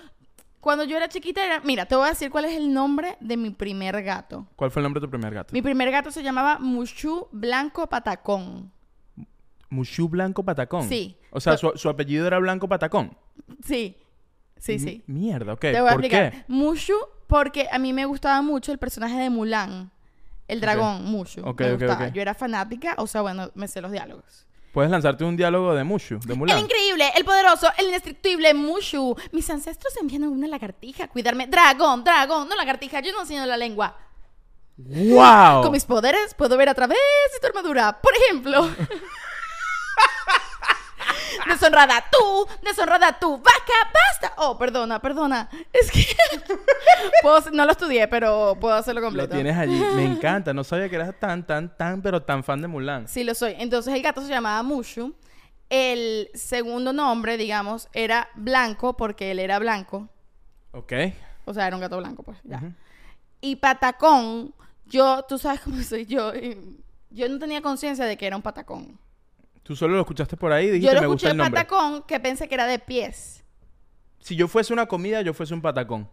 [0.59, 1.59] Cuando yo era chiquita, era...
[1.61, 4.47] mira, te voy a decir cuál es el nombre de mi primer gato.
[4.55, 5.53] ¿Cuál fue el nombre de tu primer gato?
[5.53, 8.71] Mi primer gato se llamaba Mushu Blanco Patacón.
[9.69, 10.87] Mushu Blanco Patacón.
[10.87, 11.17] Sí.
[11.31, 13.17] O sea, su, su apellido era Blanco Patacón.
[13.63, 13.97] Sí,
[14.57, 15.03] sí, sí.
[15.07, 15.59] Mierda, ok.
[15.61, 16.31] Te voy a ¿Por explicar.
[16.31, 16.43] qué?
[16.47, 16.95] Mushu,
[17.27, 19.91] porque a mí me gustaba mucho el personaje de Mulan.
[20.47, 21.41] El dragón, Mushu.
[21.45, 22.07] Ok, me ok, gustaba.
[22.07, 22.13] ok.
[22.13, 24.46] Yo era fanática, o sea, bueno, me sé los diálogos.
[24.77, 26.59] Puedes lanzarte un diálogo de Mushu, de El Mulan.
[26.59, 29.15] increíble, el poderoso, el indestructible Mushu.
[29.31, 31.47] Mis ancestros envían a una lagartija a cuidarme.
[31.47, 33.97] Dragón, dragón, no lagartija, yo no enseño la lengua.
[34.77, 35.63] ¡Wow!
[35.63, 36.99] Con mis poderes puedo ver a través
[37.33, 37.99] de tu armadura.
[37.99, 38.69] Por ejemplo.
[41.47, 44.33] deshonrada tú, deshonrada tú, vaca, basta.
[44.37, 45.49] Oh, perdona, perdona.
[45.73, 46.05] Es que
[47.21, 49.33] puedo- no lo estudié, pero puedo hacerlo Lo completo.
[49.35, 49.79] tienes allí.
[49.95, 50.53] Me encanta.
[50.53, 53.07] No sabía que eras tan, tan, tan, pero tan fan de Mulan.
[53.07, 53.55] Sí, lo soy.
[53.59, 55.13] Entonces el gato se llamaba Mushu.
[55.69, 60.07] El segundo nombre, digamos, era Blanco porque él era blanco.
[60.71, 60.93] Ok.
[61.45, 62.61] O sea, era un gato blanco, pues, ya.
[63.41, 64.53] Y patacón,
[64.85, 66.31] yo, tú sabes cómo soy yo.
[67.09, 68.97] yo no tenía conciencia de que era un patacón.
[69.67, 71.59] Tú solo lo escuchaste por ahí y dijiste Yo lo me gusta escuché el nombre.
[71.65, 73.43] patacón que pensé que era de pies.
[74.19, 76.09] Si yo fuese una comida, yo fuese un patacón.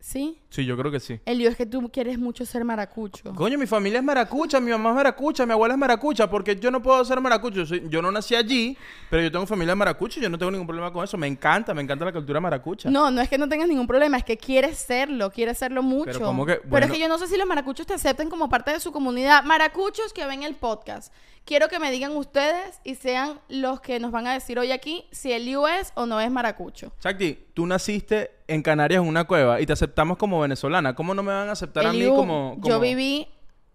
[0.00, 0.38] ¿Sí?
[0.48, 1.20] Sí, yo creo que sí.
[1.26, 3.34] El lío es que tú quieres mucho ser maracucho.
[3.34, 6.70] Coño, mi familia es maracucha, mi mamá es maracucha, mi abuela es maracucha, porque yo
[6.70, 7.56] no puedo ser maracucho.
[7.56, 8.76] Yo, soy- yo no nací allí,
[9.10, 11.18] pero yo tengo familia maracucha y yo no tengo ningún problema con eso.
[11.18, 12.88] Me encanta, me encanta la cultura maracucha.
[12.90, 16.12] No, no es que no tengas ningún problema, es que quieres serlo, quieres serlo mucho.
[16.12, 16.54] Pero ¿cómo que?
[16.54, 16.86] Pero Bueno.
[16.86, 19.42] es que yo no sé si los maracuchos te acepten como parte de su comunidad.
[19.44, 21.12] Maracuchos que ven el podcast.
[21.44, 25.06] Quiero que me digan ustedes y sean los que nos van a decir hoy aquí
[25.10, 26.92] si el Liu es o no es maracucho.
[27.00, 30.94] Chakti, tú naciste en Canarias en una cueva y te aceptamos como venezolana.
[30.94, 33.28] ¿Cómo no me van a aceptar a mí como, Yo viví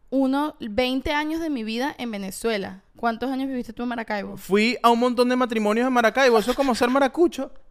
[0.10, 2.82] unos 20 años de mi vida en Venezuela.
[2.98, 4.38] ¿Cuántos años viviste tú en Maracaibo?
[4.38, 6.38] Fui a un montón de matrimonios en Maracaibo.
[6.38, 7.52] Eso es como ser maracucho.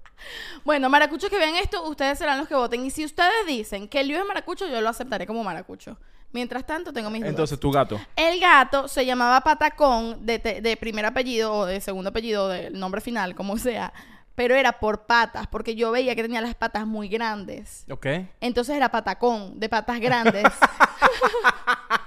[0.64, 2.86] Bueno, maracuchos que vean esto, ustedes serán los que voten.
[2.86, 5.98] Y si ustedes dicen que el Liu es maracucho, yo lo aceptaré como maracucho.
[6.30, 7.30] Mientras tanto, tengo mis dudas.
[7.30, 8.00] Entonces, tu gato.
[8.14, 13.00] El gato se llamaba Patacón de, de primer apellido o de segundo apellido, del nombre
[13.00, 13.92] final, como sea.
[14.34, 17.84] Pero era por patas, porque yo veía que tenía las patas muy grandes.
[17.90, 18.06] ¿Ok?
[18.40, 20.44] Entonces era patacón, de patas grandes.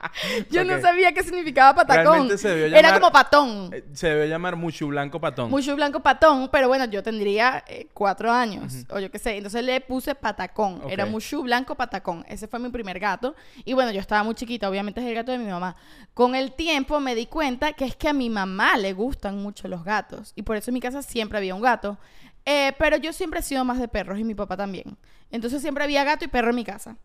[0.50, 2.36] yo no sabía qué significaba patacón.
[2.38, 3.70] Se debió Era como patón.
[3.72, 5.50] Eh, Se debe llamar Mushu Blanco Patón.
[5.50, 9.36] Mucho blanco patón, pero bueno, yo tendría eh, cuatro años, o yo qué sé.
[9.36, 10.82] Entonces le puse patacón.
[10.88, 12.24] Era Mushu blanco patacón.
[12.28, 13.34] Ese fue mi primer gato.
[13.64, 15.76] Y bueno, yo estaba muy chiquita, obviamente es el gato de mi mamá.
[16.14, 19.68] Con el tiempo me di cuenta que es que a mi mamá le gustan mucho
[19.68, 20.32] los gatos.
[20.34, 21.98] Y por eso en mi casa siempre había un gato.
[22.44, 24.96] Eh, pero yo siempre he sido más de perros y mi papá también.
[25.30, 26.96] Entonces siempre había gato y perro en mi casa.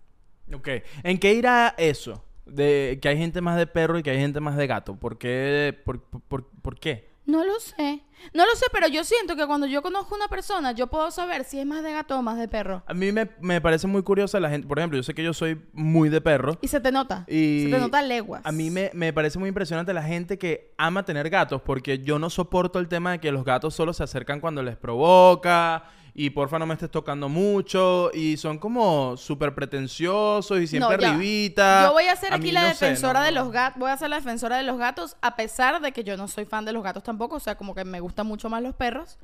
[0.53, 0.67] Ok.
[1.03, 2.23] ¿En qué irá eso?
[2.53, 4.95] De que hay gente más de perro y que hay gente más de gato.
[4.95, 5.77] ¿Por qué?
[5.85, 7.09] ¿Por, por, por- qué?
[7.25, 8.01] No lo sé.
[8.33, 11.11] No lo sé, pero yo siento que cuando yo conozco a una persona, yo puedo
[11.11, 12.83] saber si es más de gato o más de perro.
[12.87, 14.67] A mí me, me parece muy curiosa la gente.
[14.67, 16.57] Por ejemplo, yo sé que yo soy muy de perro.
[16.61, 17.23] Y se te nota.
[17.27, 18.41] Y Se te nota leguas.
[18.43, 22.17] A mí me, me parece muy impresionante la gente que ama tener gatos porque yo
[22.19, 26.29] no soporto el tema de que los gatos solo se acercan cuando les provoca y
[26.31, 31.85] porfa no me estés tocando mucho y son como súper pretenciosos y siempre No, arribita.
[31.87, 33.79] Yo voy a ser A aquí la no sé, defensora no, de los gatos.
[33.79, 36.45] Voy a ser la defensora de los gatos, a pesar de que yo no soy
[36.45, 37.37] fan de los gatos tampoco.
[37.37, 39.17] O sea, como que me gustan mucho más los perros.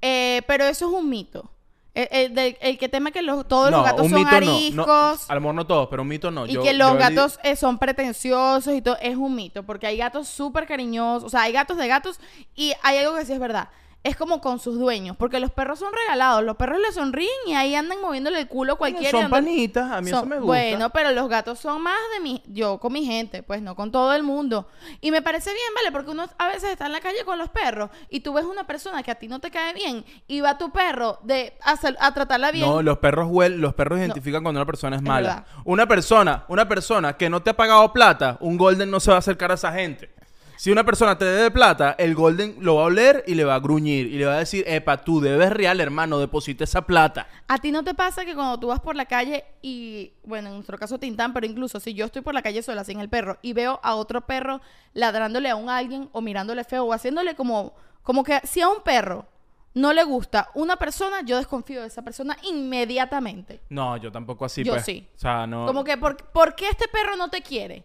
[0.00, 1.50] Eh, pero eso es un mito.
[1.94, 4.36] El, el del- el que tema que los, todos No, los gatos son mito no.
[4.36, 4.76] ariscos.
[4.86, 6.46] No, a lo mejor no todos, pero un mito no.
[6.46, 9.96] Y Yo- que los gatos eh, son pretenciosos y todo, es un mito, porque hay
[9.96, 12.18] gatos súper cariñosos, o sea, hay gatos de gatos
[12.56, 13.68] y hay algo que sí es verdad,
[14.04, 17.54] es como con sus dueños, porque los perros son regalados, los perros le sonríen y
[17.54, 19.18] ahí andan moviéndole el culo a cualquiera.
[19.18, 20.46] y Son panitas, a mí son- eso me gusta.
[20.46, 23.90] Bueno, pero los gatos son más de mi, yo con mi gente, pues no con
[23.90, 24.68] todo el mundo.
[25.00, 25.90] Y me parece bien, ¿vale?
[25.90, 28.66] Porque uno a veces está en la calle con los perros y tú ves una
[28.66, 31.96] persona que a ti no te cae bien y va tu perro de a, sal-
[31.98, 32.68] a tratarla bien.
[32.68, 35.46] No, los perros huel, los perros identifican cuando una persona es mala.
[35.64, 39.16] Una persona, una persona que no te ha pagado plata, un golden no se va
[39.16, 40.10] a acercar a esa gente.
[40.64, 43.56] Si una persona te debe plata, el Golden lo va a oler y le va
[43.56, 44.06] a gruñir.
[44.06, 47.26] Y le va a decir, epa, tú debes real, hermano, deposita esa plata.
[47.48, 50.54] ¿A ti no te pasa que cuando tú vas por la calle y, bueno, en
[50.54, 53.38] nuestro caso Tintán, pero incluso si yo estoy por la calle sola sin el perro
[53.42, 54.60] y veo a otro perro
[54.92, 58.82] ladrándole a un alguien o mirándole feo o haciéndole como, como que si a un
[58.82, 59.26] perro
[59.74, 63.60] no le gusta una persona, yo desconfío de esa persona inmediatamente.
[63.68, 64.84] No, yo tampoco así, Yo pues.
[64.84, 65.08] sí.
[65.16, 65.66] O sea, no...
[65.66, 67.84] Como que, ¿por, ¿por qué este perro no te quiere?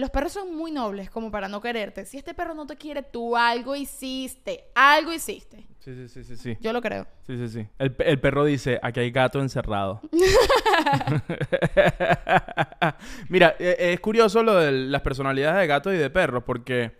[0.00, 2.06] Los perros son muy nobles como para no quererte.
[2.06, 4.64] Si este perro no te quiere, tú algo hiciste.
[4.74, 5.66] Algo hiciste.
[5.78, 6.56] Sí, sí, sí, sí, sí.
[6.60, 7.06] Yo lo creo.
[7.26, 7.66] Sí, sí, sí.
[7.78, 10.00] El, pe- el perro dice, aquí hay gato encerrado.
[13.28, 16.92] Mira, e- es curioso lo de las personalidades de gatos y de perros, porque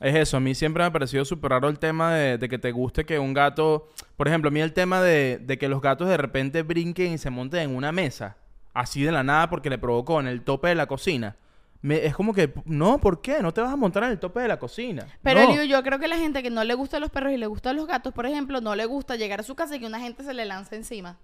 [0.00, 0.36] es eso.
[0.36, 3.04] A mí siempre me ha parecido súper raro el tema de, de que te guste
[3.04, 3.88] que un gato...
[4.16, 7.18] Por ejemplo, a mí el tema de, de que los gatos de repente brinquen y
[7.18, 8.36] se monten en una mesa,
[8.74, 11.36] así de la nada porque le provocó en el tope de la cocina.
[11.82, 13.42] Me- es como que, no, ¿por qué?
[13.42, 15.06] No te vas a montar en el tope de la cocina.
[15.22, 15.50] Pero No.
[15.50, 17.74] Eliu, yo creo que la gente que no le gusta los perros y le gustan
[17.76, 20.22] los gatos, por ejemplo, no le gusta llegar a su casa y que una gente
[20.22, 21.18] se le lance encima.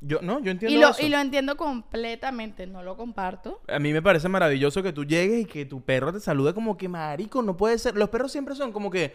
[0.00, 1.02] Yo, no, yo entiendo Y lo, eso.
[1.04, 3.60] y lo entiendo completamente, no lo comparto.
[3.66, 6.76] A mí me parece maravilloso que tú llegues y que tu perro te salude como
[6.76, 7.96] que marico, no puede ser.
[7.96, 9.12] Los perros siempre son como que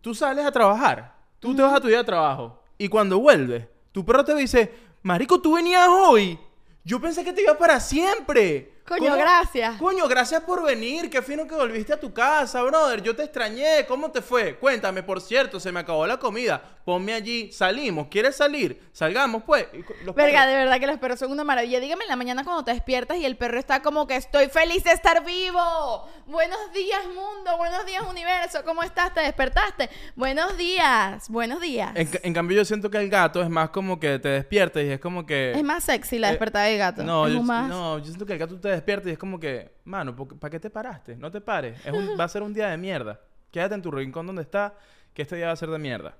[0.00, 3.66] tú sales a trabajar, tú te vas a tu día de trabajo y cuando vuelves,
[3.90, 6.38] tu perro te dice, marico, tú venías hoy.
[6.84, 8.75] Yo pensé que te ibas para siempre.
[8.88, 9.76] Coño, ¿Cómo- gracias.
[9.78, 11.10] Coño, gracias por venir.
[11.10, 13.02] Qué fino que volviste a tu casa, brother.
[13.02, 13.84] Yo te extrañé.
[13.86, 14.56] ¿Cómo te fue?
[14.56, 16.62] Cuéntame, por cierto, se me acabó la comida.
[16.84, 17.50] Ponme allí.
[17.52, 18.06] Salimos.
[18.08, 18.88] ¿Quieres salir?
[18.92, 19.66] Salgamos, pues.
[20.04, 21.80] Los Verga, perros- de verdad que los perros son una maravilla.
[21.80, 24.84] Dígame en la mañana cuando te despiertas y el perro está como que estoy feliz
[24.84, 26.08] de estar vivo.
[26.26, 27.56] Buenos días, mundo.
[27.56, 28.60] Buenos días, universo.
[28.64, 29.12] ¿Cómo estás?
[29.14, 29.90] ¿Te despertaste?
[30.14, 31.28] Buenos días.
[31.28, 31.90] Buenos días.
[31.96, 34.82] En, ca- en cambio, yo siento que el gato es más como que te despiertas
[34.84, 35.52] y es como que.
[35.52, 37.02] Es más sexy la Eh, despertada del gato.
[37.02, 39.38] No, Es yo, más- no, yo siento que el gato te despierta y es como
[39.40, 41.16] que, mano, ¿para qué te paraste?
[41.16, 41.84] No te pares.
[41.84, 43.20] Es un- va a ser un día de mierda.
[43.50, 44.74] Quédate en tu rincón donde está,
[45.14, 46.16] que este día va a ser de mierda.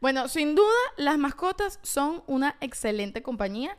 [0.00, 3.76] Bueno, sin duda, las mascotas son una excelente compañía.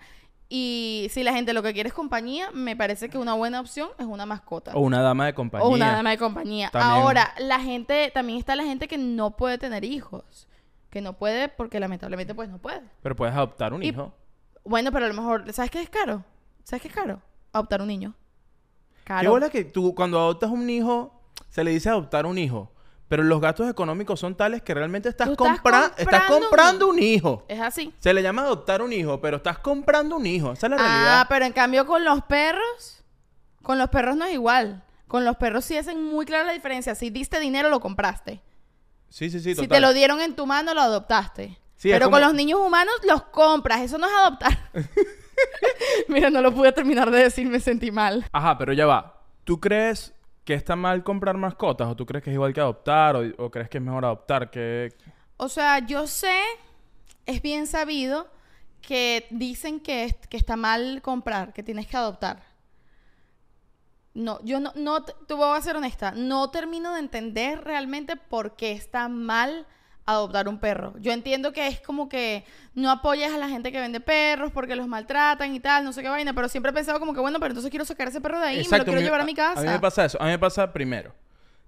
[0.49, 3.89] Y si la gente lo que quiere es compañía, me parece que una buena opción
[3.97, 4.71] es una mascota.
[4.75, 5.65] O una dama de compañía.
[5.67, 6.69] O una dama de compañía.
[6.69, 6.91] También.
[7.01, 10.47] Ahora, la gente, también está la gente que no puede tener hijos.
[10.89, 12.81] Que no puede porque lamentablemente pues no puede.
[13.03, 14.13] Pero puedes adoptar un Y- hijo.
[14.63, 16.23] Bueno, pero a lo mejor, ¿sabes qué es caro?
[16.63, 17.21] ¿Sabes qué es caro?
[17.53, 18.13] Adoptar un niño.
[19.03, 19.21] Caro.
[19.21, 22.71] Qué bola que tú, cuando adoptas un hijo, se le dice adoptar un hijo.
[23.07, 26.41] Pero los gastos económicos son tales que realmente estás, Tú estás compra- estás comprando un
[26.43, 27.45] comprando un hijo.
[27.47, 27.93] Es así.
[27.99, 30.51] Se le llama adoptar un hijo, pero estás comprando un hijo.
[30.51, 31.25] Esa es la Ah, realidad.
[31.29, 33.05] pero en cambio con los perros,
[33.63, 34.83] con los perros no es igual.
[35.07, 36.95] Con los perros sí hacen muy clara la diferencia.
[36.95, 38.41] Si diste dinero, lo compraste.
[39.07, 41.57] Sí, sí, sí, si te lo dieron en tu mano, lo adoptaste.
[41.77, 43.79] Sí, pero como- con los niños humanos los compras.
[43.83, 44.69] Eso no es adoptar.
[46.07, 48.25] Mira, no lo pude terminar de decir, me sentí mal.
[48.31, 49.21] Ajá, pero ya va.
[49.43, 51.87] ¿Tú crees que está mal comprar mascotas?
[51.87, 53.15] ¿O tú crees que es igual que adoptar?
[53.15, 54.49] ¿O, o crees que es mejor adoptar?
[54.49, 54.93] que
[55.37, 56.39] O sea, yo sé,
[57.25, 58.29] es bien sabido
[58.81, 62.43] que dicen que, es- que está mal comprar, que tienes que adoptar.
[64.13, 68.15] No, yo no, no, te te voy a ser honesta, no termino de entender realmente
[68.15, 69.67] por qué está mal
[70.07, 70.93] adoptar un perro.
[70.99, 74.75] Yo entiendo que es como que no apoyas a la gente que vende perros porque
[74.75, 77.39] los maltratan y tal, no sé qué vaina, pero siempre he pensado como que bueno,
[77.39, 79.59] pero entonces quiero sacar ese perro de ahí, me lo quiero llevar a mi casa.
[79.59, 80.19] A mí me pasa eso.
[80.19, 81.13] A mí me pasa primero.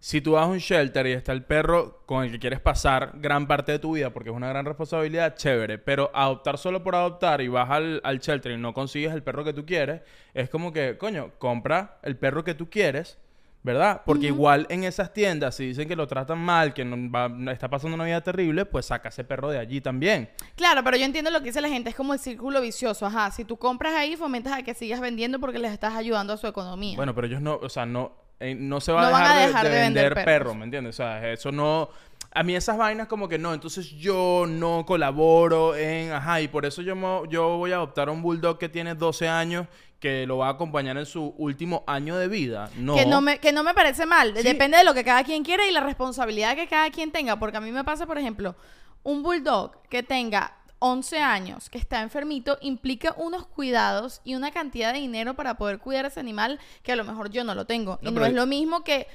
[0.01, 3.11] Si tú vas a un shelter y está el perro con el que quieres pasar
[3.15, 5.77] gran parte de tu vida, porque es una gran responsabilidad, chévere.
[5.77, 9.43] Pero adoptar solo por adoptar y vas al, al shelter y no consigues el perro
[9.43, 10.01] que tú quieres,
[10.33, 13.17] es como que, coño, compra el perro que tú quieres,
[13.61, 14.01] ¿verdad?
[14.05, 17.69] Porque igual en esas tiendas, si dicen que lo tratan mal, que no va- está
[17.69, 20.29] pasando una vida terrible, pues saca ese perro de allí también.
[20.55, 23.29] Claro, pero yo entiendo lo que dice la gente, es como el círculo vicioso, ajá,
[23.31, 26.47] si tú compras ahí fomentas a que sigas vendiendo porque les estás ayudando a su
[26.47, 26.95] economía.
[26.95, 29.35] Bueno, pero ellos no, o sea, no, eh, no se va No a van dejar,
[29.35, 30.95] a de- dejar de, de vender perros, ¿me entiendes?
[30.95, 31.89] O sea, eso no...
[32.31, 36.11] A mí esas vainas como que no, entonces yo no colaboro en...
[36.11, 38.93] Ajá, y por eso yo, mo- yo voy a adoptar a un bulldog que tiene
[38.93, 39.65] 12 años
[39.99, 42.69] que lo va a acompañar en su último año de vida.
[42.77, 42.95] No.
[42.95, 44.33] Que no me, que no me parece mal.
[44.35, 44.43] Sí.
[44.43, 47.37] Depende de lo que cada quien quiera y la responsabilidad que cada quien tenga.
[47.37, 48.55] Porque a mí me pasa, por ejemplo,
[49.03, 54.93] un bulldog que tenga 11 años, que está enfermito, implica unos cuidados y una cantidad
[54.93, 57.65] de dinero para poder cuidar a ese animal que a lo mejor yo no lo
[57.65, 57.99] tengo.
[58.01, 59.07] No, y no es lo mismo que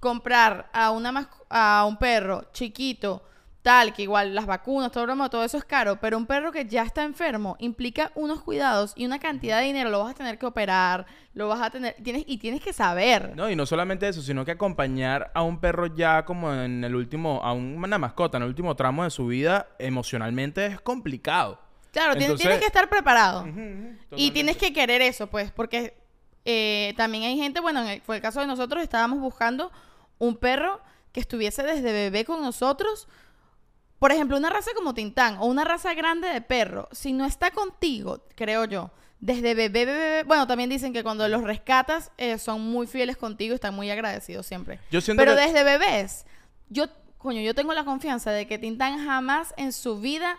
[0.00, 3.22] comprar a, una a un perro chiquito,
[3.62, 6.64] tal, que igual las vacunas, todo, broma, todo eso es caro, pero un perro que
[6.66, 10.38] ya está enfermo implica unos cuidados y una cantidad de dinero, lo vas a tener
[10.38, 13.36] que operar, lo vas a tener, tienes, y tienes que saber.
[13.36, 16.94] No, y no solamente eso, sino que acompañar a un perro ya como en el
[16.94, 21.60] último, a un- una mascota, en el último tramo de su vida, emocionalmente es complicado.
[21.92, 23.46] Claro, tienes- Entonces- tienes que estar preparado.
[24.16, 25.98] Y tienes que querer eso, pues, porque
[26.46, 29.70] eh, también hay gente, bueno, en el- fue el caso de nosotros, estábamos buscando
[30.18, 30.80] un perro
[31.12, 33.08] que estuviese desde bebé con nosotros.
[34.00, 37.52] Por ejemplo, una raza como Tintán o una raza grande de perro, si no está
[37.52, 42.38] contigo, creo yo, desde bebé, bebé, bebé- bueno, también dicen que cuando los rescatas eh,
[42.38, 44.80] son muy fieles contigo y están muy agradecidos siempre.
[44.90, 46.24] Yo siento Pero que- desde bebés,
[46.70, 46.86] yo,
[47.18, 50.38] coño, yo tengo la confianza de que Tintán jamás en su vida,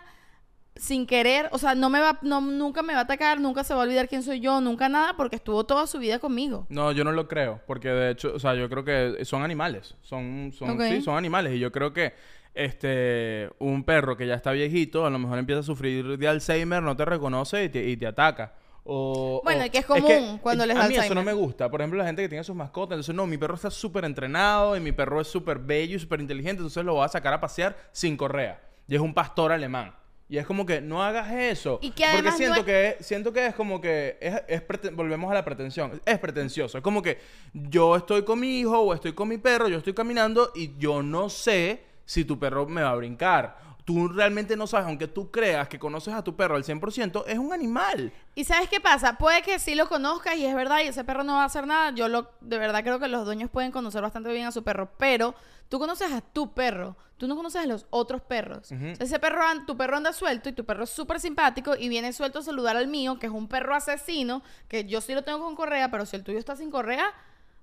[0.74, 3.74] sin querer, o sea, no me va, no, nunca me va a atacar, nunca se
[3.74, 6.66] va a olvidar quién soy yo, nunca nada, porque estuvo toda su vida conmigo.
[6.70, 9.94] No, yo no lo creo, porque de hecho, o sea, yo creo que son animales,
[10.02, 12.14] son, son, sí, son animales, y yo creo que,
[12.54, 16.82] este, un perro que ya está viejito, a lo mejor empieza a sufrir de Alzheimer,
[16.82, 18.54] no te reconoce y te, y te ataca.
[18.84, 21.70] O, Bueno, o- que es común cuando les da A mí eso no me gusta.
[21.70, 24.76] Por ejemplo, la gente que tiene sus mascotas, entonces, no, mi perro está súper entrenado
[24.76, 27.40] y mi perro es súper bello y súper inteligente, entonces lo voy a sacar a
[27.40, 28.60] pasear sin correa.
[28.88, 29.94] Y es un pastor alemán.
[30.28, 31.78] Y es como que no hagas eso.
[31.82, 34.62] Y que porque no siento es- que siento que es como que es, es
[34.94, 36.00] volvemos a la pretensión.
[36.06, 36.78] Es pretencioso.
[36.78, 37.18] Es como que
[37.52, 41.02] yo estoy con mi hijo o estoy con mi perro, yo estoy caminando y yo
[41.02, 43.72] no sé si tu perro me va a brincar.
[43.84, 47.38] Tú realmente no sabes, aunque tú creas que conoces a tu perro al 100%, es
[47.38, 48.12] un animal.
[48.36, 49.18] ¿Y sabes qué pasa?
[49.18, 51.66] Puede que sí lo conozcas y es verdad y ese perro no va a hacer
[51.66, 51.90] nada.
[51.90, 54.92] Yo lo, de verdad creo que los dueños pueden conocer bastante bien a su perro,
[54.98, 55.34] pero
[55.68, 58.70] tú conoces a tu perro, tú no conoces a los otros perros.
[58.70, 62.38] Ese perro, tu perro anda suelto y tu perro es súper simpático y viene suelto
[62.38, 65.56] a saludar al mío, que es un perro asesino, que yo sí lo tengo con
[65.56, 67.12] correa, pero si el tuyo está sin correa,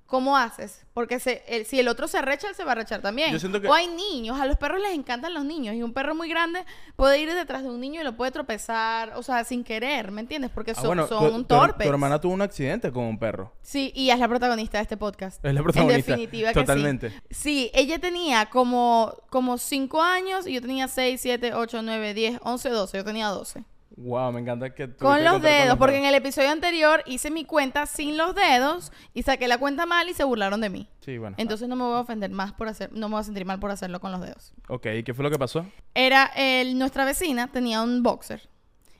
[0.09, 0.81] ¿cómo haces?
[0.93, 3.31] Porque se- el- si el otro se arrecha, él se va a arrechar también.
[3.31, 5.93] Yo siento que- O hay niños, a los perros les encantan los niños y un
[5.93, 9.43] perro muy grande puede ir detrás de un niño y lo puede tropezar, o sea,
[9.45, 10.51] sin querer, ¿me entiendes?
[10.51, 11.85] Porque Ah, son, bueno, son tu- tu- torpes.
[11.85, 13.53] Tu, hermana tuvo un accidente con un perro.
[13.61, 15.45] Sí, y es la protagonista de este podcast.
[15.45, 17.09] Es la protagonista, En definitiva que totalmente.
[17.11, 17.15] sí.
[17.29, 22.39] Sí, ella tenía como, como 5 años y yo tenía 6, 7, 8, 9, 10,
[22.43, 22.97] 11, 12.
[22.97, 23.63] Yo tenía 12.
[23.97, 27.43] Wow, me encanta que tú Con los dedos, porque en el episodio anterior hice mi
[27.43, 30.87] cuenta sin los dedos y saqué la cuenta mal y se burlaron de mí.
[31.01, 31.35] Sí, bueno.
[31.39, 33.59] Entonces no me voy a ofender más por hacer, no me voy a sentir mal
[33.59, 34.53] por hacerlo con los dedos.
[34.67, 35.65] Ok, ¿y qué fue lo que pasó?
[35.95, 38.47] Era el, nuestra vecina tenía un boxer.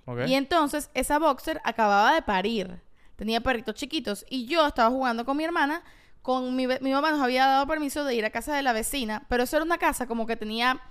[0.06, 0.28] Ok.
[0.28, 2.82] Y entonces esa boxer acababa de parir.
[3.16, 4.26] Tenía perritos chiquitos.
[4.30, 5.84] Y yo estaba jugando con mi hermana.
[6.22, 9.26] Con mi, mi mamá nos había dado permiso de ir a casa de la vecina.
[9.30, 10.82] Pero eso era una casa como que tenía.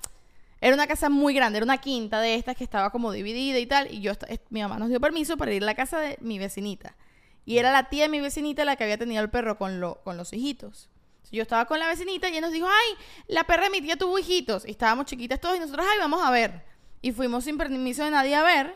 [0.61, 3.67] Era una casa muy grande, era una quinta de estas que estaba como dividida y
[3.67, 3.93] tal.
[3.93, 4.13] Y yo
[4.51, 6.97] mi mamá nos dio permiso para ir a la casa de mi vecinita.
[7.45, 10.03] Y era la tía de mi vecinita la que había tenido el perro con, lo,
[10.03, 10.91] con los hijitos.
[11.31, 13.97] Yo estaba con la vecinita y ella nos dijo, ay, la perra de mi tía
[13.97, 14.67] tuvo hijitos.
[14.67, 16.63] Y estábamos chiquitas todos y nosotros, ay, vamos a ver.
[17.03, 18.75] Y fuimos sin permiso de nadie a ver.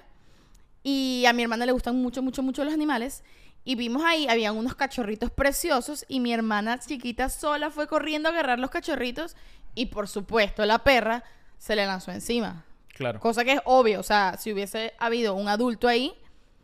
[0.82, 3.24] Y a mi hermana le gustan mucho, mucho, mucho los animales.
[3.64, 6.04] Y vimos ahí, habían unos cachorritos preciosos.
[6.08, 9.36] Y mi hermana chiquita sola fue corriendo a agarrar los cachorritos.
[9.74, 11.24] Y por supuesto, la perra
[11.62, 12.64] se le lanzó encima.
[12.88, 13.20] Claro.
[13.20, 14.00] Cosa que es obvio.
[14.00, 16.12] O sea, si hubiese habido un adulto ahí,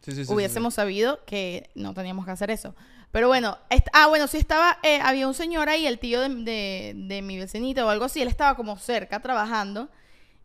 [0.02, 2.74] Sí, sí, sí, sí, hubiésemos sabido que no teníamos que hacer eso.
[3.12, 3.58] Pero bueno,
[3.92, 7.38] ah, bueno, sí estaba, eh, había un señor ahí, el tío de, de- de mi
[7.38, 9.88] vecinita o algo así, él estaba como cerca trabajando.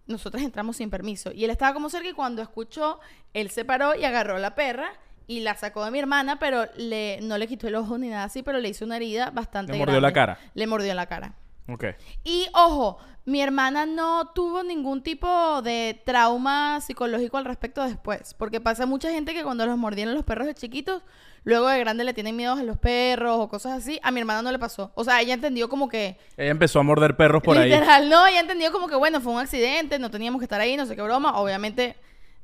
[0.05, 1.31] Nosotros entramos sin permiso.
[1.31, 2.99] Y él estaba como cerca y cuando escuchó,
[3.33, 4.89] él se paró y agarró la perra
[5.25, 8.25] y la sacó de mi hermana, pero le, no le quitó el ojo ni nada
[8.25, 10.07] así, pero le hizo una herida bastante Le mordió grande.
[10.09, 10.37] la cara.
[10.53, 11.33] Le mordió la cara.
[11.67, 11.85] Ok.
[12.23, 18.33] Y ojo, mi hermana no tuvo ningún tipo de trauma psicológico al respecto después.
[18.33, 21.03] Porque pasa mucha gente que cuando los mordieron los perros de chiquitos,
[21.45, 23.99] luego de grande le tienen miedo a los perros o cosas así.
[24.03, 24.91] A mi hermana no le pasó.
[24.95, 26.17] O sea, ella entendió como que.
[26.35, 27.69] Ella empezó a morder perros por ahí.
[27.69, 30.75] literal, no, ella entendió como que, bueno, fue un accidente, no teníamos que estar ahí,
[30.75, 31.39] no sé qué broma.
[31.39, 31.95] Obviamente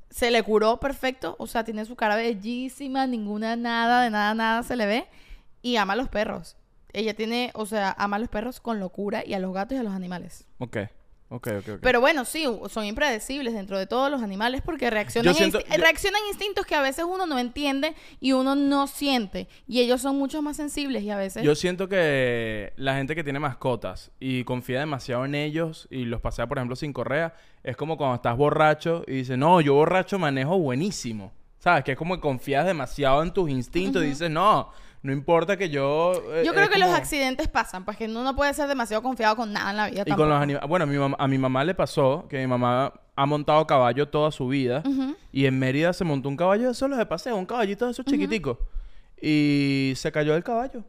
[0.10, 1.36] se le curó perfecto.
[1.40, 5.08] O sea, tiene su cara bellísima, ninguna nada, de nada, nada se le ve.
[5.62, 6.56] Y ama a los perros.
[6.94, 9.80] Ella tiene, o sea, ama a los perros con locura y a los gatos y
[9.80, 10.46] a los animales.
[10.58, 10.78] Ok.
[11.32, 11.80] Ok, ok, ok.
[11.84, 15.76] Pero bueno, sí, son impredecibles dentro de todos los animales porque reaccionan, Yo siento- insti-
[15.78, 19.48] yo- reaccionan instintos que a veces uno no entiende y uno no siente.
[19.68, 21.44] Y ellos son mucho más sensibles y a veces...
[21.44, 26.20] Yo siento que la gente que tiene mascotas y confía demasiado en ellos y los
[26.20, 30.18] pasea, por ejemplo, sin correa, es como cuando estás borracho y dices, no, yo borracho
[30.18, 31.32] manejo buenísimo.
[31.60, 31.84] ¿Sabes?
[31.84, 34.72] Que es como que confías demasiado en tus instintos y dices, no,
[35.02, 36.14] no importa que yo...
[36.34, 39.36] eh, Yo creo que los accidentes pasan, pues que uno no puede ser demasiado confiado
[39.36, 40.04] con nada en la vida.
[40.06, 40.68] Y con los animales...
[40.68, 44.08] Bueno, a mi, mamá, a mi mamá le pasó que mi mamá ha montado caballo
[44.08, 44.84] toda su vida
[45.32, 48.06] y en Mérida se montó un caballo de esos de paseo, un caballito de esos
[48.06, 48.58] chiquiticos.
[49.22, 50.84] Y se cayó del caballo.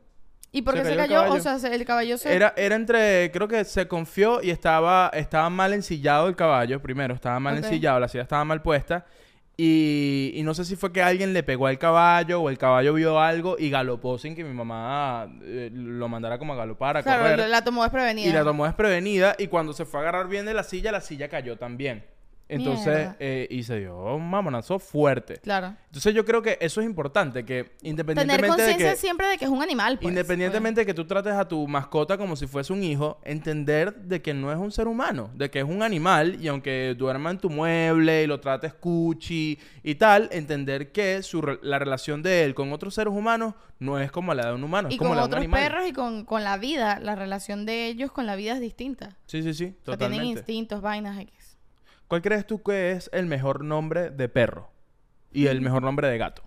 [0.53, 1.20] ¿Y por se qué se cayó el cayó?
[1.23, 1.40] caballo.
[1.40, 2.35] O sea, se- el caballo se...
[2.35, 7.14] Era, era entre, creo que se confió y estaba, estaba mal ensillado el caballo, primero,
[7.14, 9.07] estaba mal ensillado, la silla estaba mal puesta.
[9.56, 12.94] Y, y no sé si fue que alguien le pegó al caballo o el caballo
[12.94, 17.02] vio algo y galopó sin que mi mamá eh, lo mandara como a galopar, a
[17.02, 17.38] Claro, correr.
[17.40, 18.28] la, la tomó desprevenida.
[18.28, 21.02] Y la tomó desprevenida y cuando se fue a agarrar bien de la silla, la
[21.02, 22.04] silla cayó también.
[22.50, 25.38] Entonces, eh, y se dio un mamonazo fuerte.
[25.38, 25.74] Claro.
[25.86, 28.96] Entonces yo creo que eso es importante, que Tener independientemente de conciencia que...
[28.96, 29.98] siempre de que es un animal.
[29.98, 33.94] Pues, Independientemente de que tú trates a tu mascota como si fuese un hijo, entender
[33.94, 37.30] de que no es un ser humano, de que es un animal y aunque duerma
[37.30, 42.22] en tu mueble y lo trates cuchi y tal, entender que su re- la relación
[42.22, 44.98] de él con otros seres humanos no es como la de un humano, es Y
[44.98, 45.60] como con la de un otros animal.
[45.62, 49.16] perros y con, con la vida, la relación de ellos con la vida es distinta.
[49.26, 50.26] Sí, sí, sí, O sea, tienen totalmente.
[50.40, 51.18] instintos, vainas.
[52.11, 54.68] ¿Cuál crees tú que es el mejor nombre de perro
[55.31, 56.42] y el mejor nombre de gato?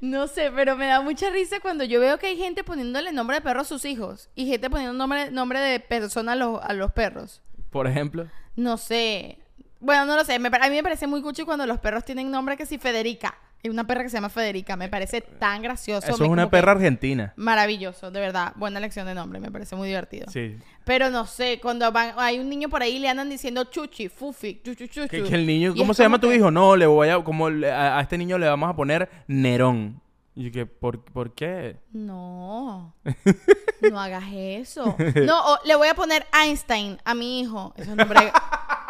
[0.00, 3.36] No sé, pero me da mucha risa cuando yo veo que hay gente poniéndole nombre
[3.36, 6.72] de perro a sus hijos y gente poniendo nombre, nombre de persona a los, a
[6.72, 7.42] los perros.
[7.68, 9.40] Por ejemplo, No sé.
[9.78, 10.38] Bueno, no lo sé.
[10.38, 13.36] Me a mí me parece muy cuchi cuando los perros tienen nombre que si Federica.
[13.64, 14.76] Hay una perra que se llama Federica.
[14.76, 16.06] Me parece tan gracioso.
[16.06, 17.32] eso me- es una perra argentina.
[17.36, 18.52] Maravilloso, de verdad.
[18.56, 19.40] Buena elección de nombre.
[19.40, 20.26] Me parece muy divertido.
[20.30, 20.56] Sí.
[20.84, 24.08] Pero no sé, cuando van, hay un niño por ahí y le andan diciendo chuchi,
[24.08, 25.08] fufi, chuchu, chuchu.
[25.08, 26.50] Que, que el niño, Y ¿cómo se llama tu hijo?
[26.52, 30.00] No, le voy a, como le- a, a este niño le vamos a poner Nerón.
[30.36, 31.78] Y yo que, ¿por, ¿por qué?
[31.92, 32.94] No,
[33.90, 34.94] no hagas eso.
[35.24, 37.72] No, o le voy a poner Einstein a mi hijo.
[37.76, 38.20] Eso es nombre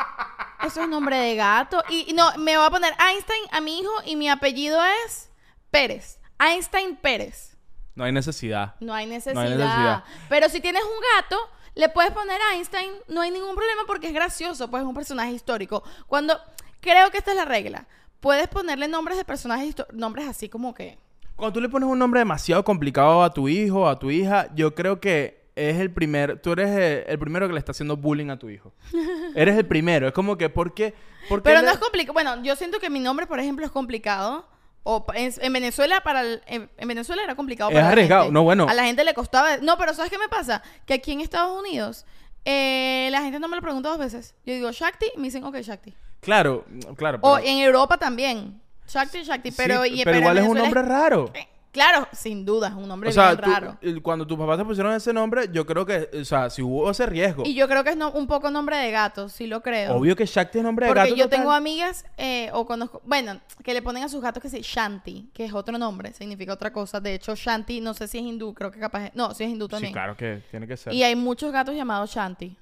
[0.66, 1.82] eso es nombre de gato.
[1.88, 5.30] Y, y no, me voy a poner Einstein a mi hijo y mi apellido es
[5.70, 6.18] Pérez.
[6.38, 7.56] Einstein Pérez.
[7.94, 8.74] No hay necesidad.
[8.80, 9.42] No hay necesidad.
[9.42, 10.04] necesidad.
[10.28, 11.38] Pero si tienes un gato,
[11.74, 15.32] le puedes poner Einstein, no hay ningún problema porque es gracioso, pues es un personaje
[15.32, 15.82] histórico.
[16.06, 16.38] Cuando
[16.80, 17.86] creo que esta es la regla,
[18.20, 20.98] puedes ponerle nombres de personajes nombres así como que
[21.36, 24.48] Cuando tú le pones un nombre demasiado complicado a tu hijo o a tu hija,
[24.54, 27.96] yo creo que es el primer, tú eres el, el primero que le está haciendo
[27.96, 28.72] bullying a tu hijo.
[29.34, 30.06] eres el primero.
[30.06, 30.94] Es como que, ¿por qué?
[31.28, 32.12] ¿Por qué Pero le- no es complicado.
[32.12, 34.46] Bueno, yo siento que mi nombre, por ejemplo, es complicado.
[34.88, 38.22] O en, en Venezuela para el- en, en Venezuela era complicado Es para la arriesgado.
[38.24, 38.34] gente.
[38.34, 38.68] No, bueno.
[38.68, 39.56] A la gente le costaba.
[39.56, 40.62] No, pero ¿sabes qué me pasa?
[40.84, 42.06] Que aquí en Estados Unidos
[42.44, 44.34] eh, la gente no me lo pregunta dos veces.
[44.44, 45.92] Yo digo Shakti y me dicen, ok, Shakti.
[46.20, 46.64] Claro,
[46.96, 47.18] claro.
[47.22, 48.60] O pero- en Europa también.
[48.86, 49.50] Shakti, Shakti.
[49.50, 51.32] sí, Pero, y, pero en igual es un nombre raro.
[51.76, 53.78] Claro, sin duda, es un nombre O sea, bien tú- raro.
[54.02, 57.04] cuando tus papás te pusieron ese nombre, yo creo que, o sea, si hubo ese
[57.04, 57.42] riesgo.
[57.44, 59.94] Y yo creo que es no- un poco nombre de gato, sí lo creo.
[59.94, 61.14] Obvio que Shakti es nombre de Porque gato.
[61.16, 61.38] yo total.
[61.38, 65.28] tengo amigas eh, o conozco, bueno, que le ponen a sus gatos que sí, Shanti,
[65.34, 66.98] que es otro nombre, significa otra cosa.
[66.98, 69.50] De hecho, Shanti, no sé si es hindú, creo que capaz es, no, sí es
[69.50, 69.90] hindú también.
[69.90, 70.94] Sí, claro que tiene que ser.
[70.94, 72.56] Y hay muchos gatos llamados Shanti.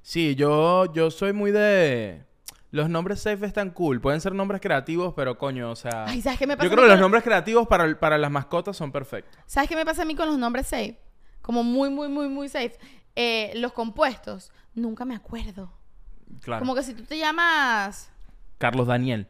[0.00, 2.22] Sí, yo, yo soy muy de...
[2.70, 4.00] Los nombres safe están cool.
[4.00, 6.04] Pueden ser nombres creativos, pero coño, o sea...
[6.06, 6.68] Ay, ¿sabes qué me pasa?
[6.68, 9.38] yo creo que los nombres creativos para, para las mascotas son perfectos.
[9.46, 10.98] ¿Sabes qué me pasa a mí con los nombres safe?
[11.40, 12.76] Como muy, muy, muy, muy safe.
[13.16, 15.72] Eh, los compuestos, nunca me acuerdo.
[16.42, 16.60] Claro.
[16.60, 18.10] Como que si tú te llamas,
[18.58, 19.26] Carlos Daniel.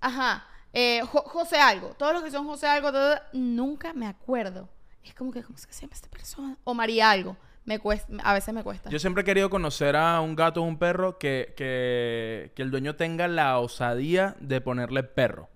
[0.00, 0.44] ajá,
[0.74, 4.68] eh, Jo- José algo, todos los que son José algo, todo- nunca me acuerdo.
[5.02, 6.56] Es como que, ¿cómo es que se llama esta persona?
[6.64, 7.36] O María algo.
[7.64, 8.90] Me cuesta, a veces me cuesta.
[8.90, 12.70] Yo siempre he querido conocer a un gato o un perro que, que, que el
[12.70, 15.48] dueño tenga la osadía de ponerle perro.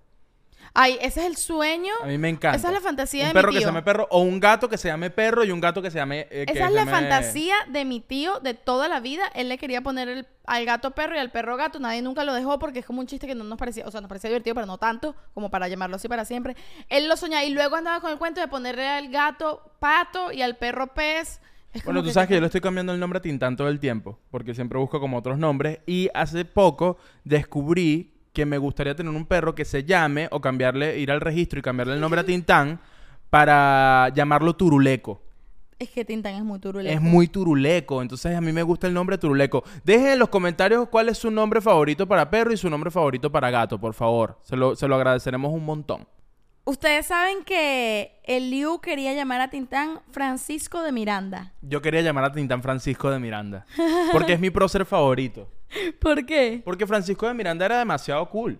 [0.73, 1.91] Ay, ese es el sueño.
[2.03, 2.55] A mí me encanta.
[2.57, 3.67] Esa es la fantasía un de mi perro que se tío.
[3.69, 6.27] llame perro o un gato que se llame perro y un gato que se llame...
[6.29, 9.23] eh, que Esa es la llame- fantasía de mi tío de toda la vida.
[9.33, 11.79] Él le quería poner el- al gato perro y al perro gato.
[11.79, 13.99] Nadie nunca lo dejó porque es como un chiste que no nos parecía, o sea,
[14.01, 16.55] nos parecía divertido, pero no tanto como para llamarlo así para siempre.
[16.87, 20.41] Él lo soñaba y luego andaba con el cuento de ponerle al gato pato y
[20.43, 21.39] al perro pez.
[21.73, 23.67] Es Bueno, tú que- sabes que yo le estoy cambiando el nombre a Tintán todo
[23.67, 25.79] el tiempo, porque siempre busco como otros nombres.
[25.85, 30.97] Y hace poco descubrí que me gustaría tener un perro que se llame, o cambiarle,
[30.99, 32.79] ir al registro y cambiarle el nombre a Tintán
[33.29, 35.21] para llamarlo Turuleco.
[35.77, 36.93] Es que Tintán es muy turuleco.
[36.93, 39.63] Es muy turuleco, entonces a mí me gusta el nombre turuleco.
[39.85, 43.31] Dejen en los comentarios cuál es su nombre favorito para perro y su nombre favorito
[43.31, 44.37] para gato, por favor.
[44.41, 46.05] Se lo, se lo agradeceremos un montón.
[46.69, 51.51] Ustedes saben que el Liu quería llamar a Tintán Francisco de Miranda.
[51.63, 53.65] Yo quería llamar a Tintán Francisco de Miranda,
[54.11, 55.49] porque es mi prócer favorito.
[55.99, 56.61] ¿Por qué?
[56.63, 58.59] Porque Francisco de Miranda era demasiado cool.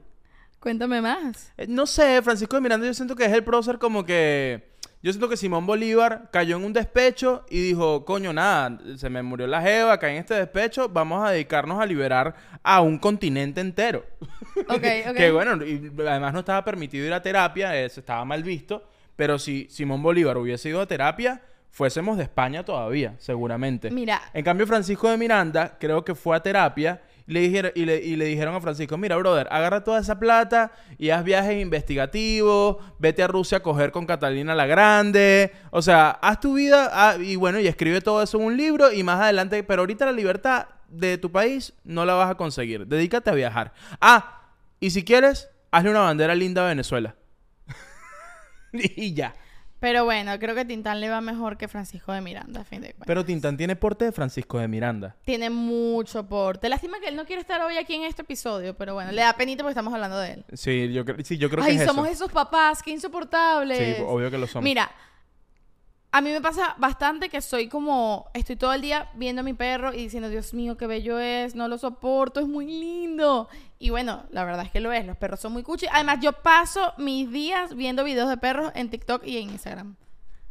[0.60, 1.54] Cuéntame más.
[1.56, 4.68] Eh, No sé, Francisco de Miranda yo siento que es el prócer como que...
[5.02, 9.24] Yo siento que Simón Bolívar cayó en un despecho y dijo, coño, nada, se me
[9.24, 13.62] murió la jeva, caí en este despecho, vamos a dedicarnos a liberar a un continente
[13.62, 14.06] entero.
[14.68, 15.16] Ok, ok.
[15.16, 19.40] que bueno, y además no estaba permitido ir a terapia, eso estaba mal visto, pero
[19.40, 23.90] si Simón Bolívar hubiese ido a terapia, fuésemos de España todavía, seguramente.
[23.92, 28.26] Mira, En cambio, Francisco de Miranda creo que fue a terapia le, dijeron, y, le,
[28.26, 33.28] dijeron a Francisco, mira, brother, agarra toda esa plata y haz viajes investigativos, vete a
[33.28, 37.60] Rusia a coger con Catalina la Grande, o sea, haz tu vida ah, y bueno,
[37.60, 41.20] y escribe todo eso en un libro y más adelante, pero ahorita la libertad de
[41.20, 43.74] tu país no la vas a conseguir, dedícate a viajar.
[44.02, 44.42] Ah,
[44.80, 47.14] y si quieres, hazle una bandera linda a Venezuela.
[48.74, 49.36] y ya.
[49.80, 52.88] Pero bueno, creo que Tintán le va mejor que Francisco de Miranda, a fin de
[52.88, 53.08] cuentas.
[53.08, 55.16] Pero Tintán tiene porte de Francisco de Miranda.
[55.24, 56.68] Tiene mucho porte.
[56.68, 59.34] Lástima que él no quiere estar hoy aquí en este episodio, pero bueno, le da
[59.34, 60.46] penita porque estamos hablando de él.
[60.54, 62.26] Sí, yo, sí, yo creo Ay, que es somos eso.
[62.26, 63.98] esos papás, qué insoportables.
[63.98, 64.66] Sí, obvio que lo somos.
[64.66, 64.92] Mira,
[66.12, 69.54] a mí me pasa bastante que soy como, estoy todo el día viendo a mi
[69.54, 73.48] perro y diciendo, Dios mío, qué bello es, no lo soporto, es muy lindo.
[73.82, 75.88] Y bueno, la verdad es que lo es, los perros son muy cuchi.
[75.92, 79.96] Además, yo paso mis días viendo videos de perros en TikTok y en Instagram.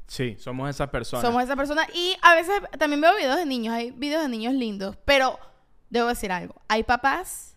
[0.06, 1.26] Sí, somos esas personas.
[1.26, 1.86] Somos esa persona.
[1.94, 4.96] Y a veces también veo videos de niños, hay videos de niños lindos.
[5.04, 5.38] Pero
[5.90, 7.54] debo decir algo, hay papás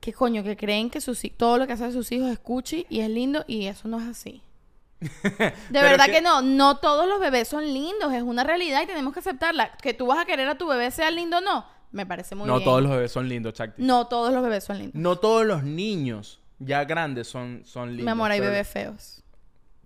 [0.00, 3.00] que coño, que creen que sus, todo lo que hacen sus hijos es cuchi y
[3.00, 4.42] es lindo y eso no es así.
[5.00, 6.20] De verdad que- que...
[6.20, 9.72] no, no todos los bebés son lindos, es una realidad y tenemos que aceptarla.
[9.78, 12.46] Que tú vas a querer a tu bebé sea lindo o no, me parece muy
[12.46, 12.64] no bien.
[12.64, 13.82] todos los bebés son lindos, Chacti.
[13.82, 14.94] No todos los bebés son lindos.
[14.94, 18.04] No todos los niños ya grandes son, son lindos.
[18.04, 19.20] Mi amor, hay pero- bebés feos.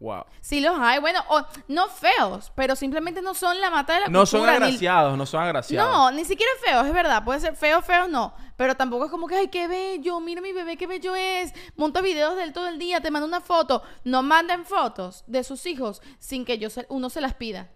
[0.01, 0.26] Wow.
[0.40, 4.07] Sí los hay, bueno, o, no feos, pero simplemente no son la mata de la
[4.07, 5.92] No son cultura, ni- agraciados, no son agraciados.
[5.92, 7.24] No, ni siquiera feos, es verdad.
[7.24, 8.32] Puede ser feo, feo, no.
[8.57, 11.53] Pero tampoco es como que, ay, qué bello, mira mi bebé, qué bello es.
[11.74, 13.82] Monta videos de él todo el día, te manda una foto.
[14.05, 17.68] No manden fotos de sus hijos sin que yo se- uno se las pida.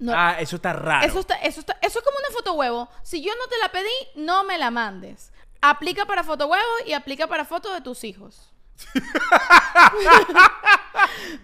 [0.00, 1.06] No, Ah, eso está raro.
[1.06, 2.88] eso, está, eso, está, eso es como una foto huevo.
[3.02, 5.32] Si yo no te la pedí, no me la mandes.
[5.62, 8.50] Aplica para foto huevo y aplica para fotos de tus hijos.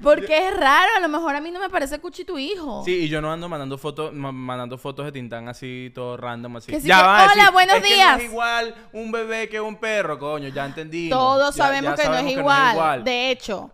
[0.02, 2.82] Porque es raro, a lo mejor a mí no me parece cuchi tu hijo.
[2.84, 6.57] Sí, y yo no ando mandando fotos, ma- mandando fotos de Tintán así, todo random,
[6.57, 6.72] así.
[6.72, 8.18] Que ya que, "Hola, decir, buenos "Es que no días".
[8.18, 11.09] es igual un bebé que un perro, coño, ya entendí.
[11.09, 13.04] Todos sabemos, que, no es igual.
[13.04, 13.70] De hecho,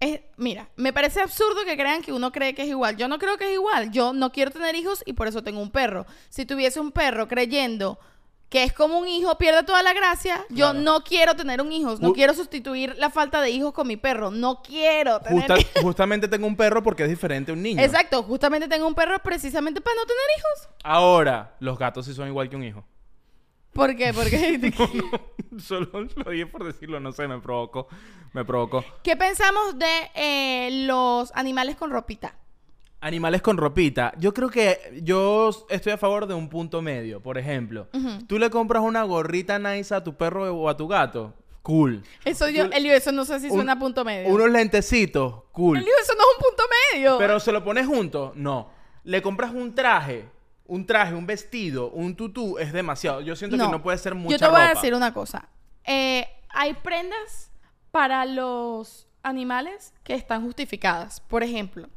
[0.00, 2.96] es, mira, me parece absurdo que crean que uno cree que es igual.
[2.96, 3.90] Yo no creo que es igual.
[3.92, 6.06] Yo no quiero tener hijos y por eso tengo un perro.
[6.28, 7.98] Si tuviese un perro creyendo
[8.48, 10.44] que es como un hijo, pierde toda la gracia.
[10.50, 10.78] Yo Claro.
[10.80, 11.96] no quiero tener un hijo.
[11.98, 14.30] No quiero sustituir la falta de hijos con mi perro.
[14.30, 15.72] No quiero tener Justa- hijos.
[15.82, 17.82] justamente tengo un perro porque es diferente a un niño.
[17.82, 20.68] Exacto, justamente tengo un perro precisamente para no tener hijos.
[20.84, 22.84] Ahora, los gatos sí son igual que un hijo.
[23.76, 24.12] ¿Por qué?
[24.12, 24.60] Porque
[25.58, 27.88] Solo lo dije por decirlo, no sé, me provocó.
[28.32, 28.84] Me provocó.
[29.02, 32.34] ¿Qué pensamos de eh, los animales con ropita?
[33.00, 34.12] Animales con ropita.
[34.18, 37.22] Yo creo que yo estoy a favor de un punto medio.
[37.22, 37.88] Por ejemplo,
[38.26, 41.34] tú le compras una gorrita nice a tu perro o a tu gato.
[41.62, 42.02] Cool.
[42.24, 44.28] Eso yo, Elio, eso no sé si un- suena a punto medio.
[44.28, 45.42] Unos lentecitos.
[45.52, 45.78] Cool.
[45.78, 46.62] Elio, eso no es un punto
[46.92, 47.18] medio.
[47.18, 48.70] Pero se lo pones junto, no.
[49.04, 50.28] Le compras un traje,
[50.68, 53.20] un traje, un vestido, un tutú, es demasiado.
[53.20, 55.48] Yo siento que no puede ser mucha Yo te voy a decir una cosa.
[55.84, 57.50] Eh, hay prendas
[57.90, 61.20] para los animales que están justificadas.
[61.20, 61.88] Por ejemplo,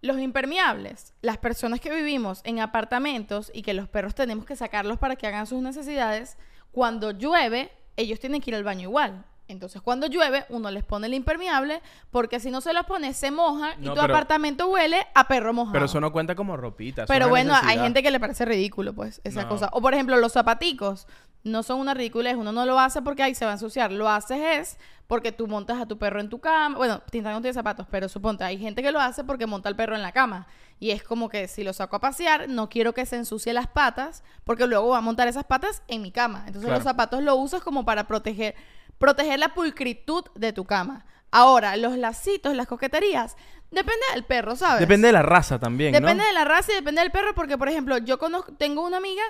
[0.00, 1.14] los impermeables.
[1.22, 5.26] Las personas que vivimos en apartamentos y que los perros tenemos que sacarlos para que
[5.26, 6.36] hagan sus necesidades,
[6.70, 9.24] cuando llueve, ellos tienen que ir al baño igual.
[9.48, 11.80] Entonces, cuando llueve, uno les pone el impermeable
[12.10, 15.26] porque si no se los pone, se moja y No, tu pero- apartamento huele a
[15.26, 15.72] perro mojado.
[15.72, 17.06] Pero eso no cuenta como ropita.
[17.06, 19.48] Pero bueno, hay gente que le parece ridículo, pues, esa No.
[19.48, 19.68] cosa.
[19.72, 21.06] O por ejemplo, los zapaticos
[21.44, 22.36] no son una ridiculez.
[22.36, 23.90] Uno no lo hace porque ahí se va a ensuciar.
[23.90, 26.76] Lo haces es porque tú montas a tu perro en tu cama.
[26.76, 29.76] Bueno, Tinta no tiene zapatos, pero suponte, hay gente que lo hace porque monta al
[29.76, 30.46] perro en la cama.
[30.80, 33.66] Y es como que si lo saco a pasear, no quiero que se ensucie las
[33.66, 36.40] patas, porque luego va a montar esas patas en mi cama.
[36.40, 36.76] Entonces Claro.
[36.76, 38.54] los zapatos lo usas como para proteger,
[38.98, 41.06] proteger la pulcritud de tu cama.
[41.30, 43.36] Ahora, los lacitos, las coqueterías,
[43.70, 44.80] depende del perro, ¿sabes?
[44.80, 46.00] Depende de la raza también, ¿no?
[46.00, 48.96] Depende de la raza y depende del perro, porque, por ejemplo, yo conozco, tengo una
[48.96, 49.22] amiga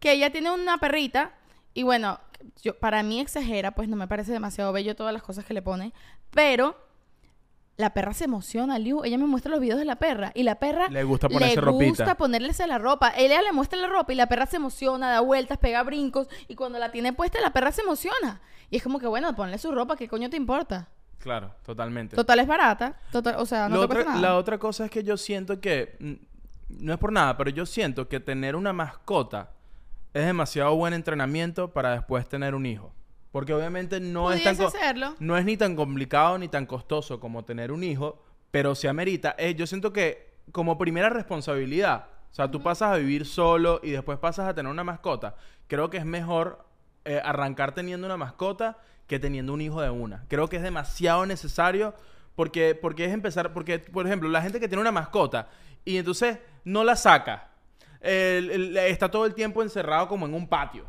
[0.00, 1.32] que ella tiene una perrita,
[1.74, 2.20] y bueno,
[2.62, 5.62] yo, para mí exagera, pues no me parece demasiado bello todas las cosas que le
[5.62, 5.92] pone,
[6.30, 6.76] pero
[7.76, 9.02] la perra se emociona, Liu.
[9.04, 11.60] Ella me muestra los videos de la perra, y la perra Le gusta ponerse le
[11.60, 11.88] ropita.
[11.88, 13.12] gusta ponerse la ropa.
[13.16, 16.54] Ella le muestra la ropa y la perra se emociona, da vueltas, pega brincos, y
[16.54, 18.40] cuando la tiene puesta, la perra se emociona.
[18.70, 20.88] Y es como que, bueno, ponle su ropa, ¿qué coño te importa?
[21.18, 22.16] Claro, totalmente.
[22.16, 24.20] Total es barata, total, o sea, no la, te otra, nada.
[24.20, 25.96] la otra cosa es que yo siento que,
[26.68, 29.50] no es por nada, pero yo siento que tener una mascota
[30.14, 32.92] es demasiado buen entrenamiento para después tener un hijo.
[33.32, 35.14] Porque obviamente no es, tan Pudiese co- hacerlo.
[35.18, 39.34] no es ni tan complicado ni tan costoso como tener un hijo, pero se amerita.
[39.38, 43.90] Eh, yo siento que como primera responsabilidad, o sea, tú pasas a vivir solo y
[43.90, 45.34] después pasas a tener una mascota,
[45.66, 46.64] creo que es mejor
[47.04, 50.24] eh, arrancar teniendo una mascota que teniendo un hijo de una.
[50.28, 51.94] Creo que es demasiado necesario
[52.36, 55.48] porque, porque es empezar, porque, por ejemplo, la gente que tiene una mascota
[55.84, 57.48] y entonces no la saca,
[58.00, 60.84] el- el- está todo el tiempo encerrado como en un patio.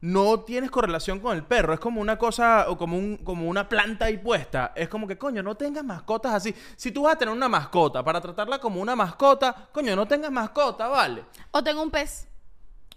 [0.00, 3.68] No tienes correlación con el perro, es como una cosa, o como, un, como una
[3.68, 4.72] planta ahí puesta.
[4.76, 6.54] Es como que, coño, no tengas mascotas así.
[6.76, 10.30] Si tú vas a tener una mascota para tratarla como una mascota, coño, no tengas
[10.30, 11.24] mascota, ¿vale?
[11.50, 12.28] O tengo un pez.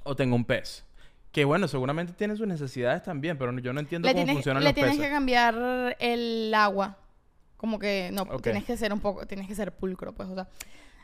[0.03, 0.85] O tengo un pez.
[1.31, 4.63] Que bueno, seguramente tiene sus necesidades también, pero yo no entiendo Le cómo tienes, funcionan
[4.63, 5.05] le los tienes peces.
[5.07, 6.97] que cambiar el agua
[7.57, 10.47] Como que no, tienes que ser un poco, tienes que ser pulcro, pues, o sea.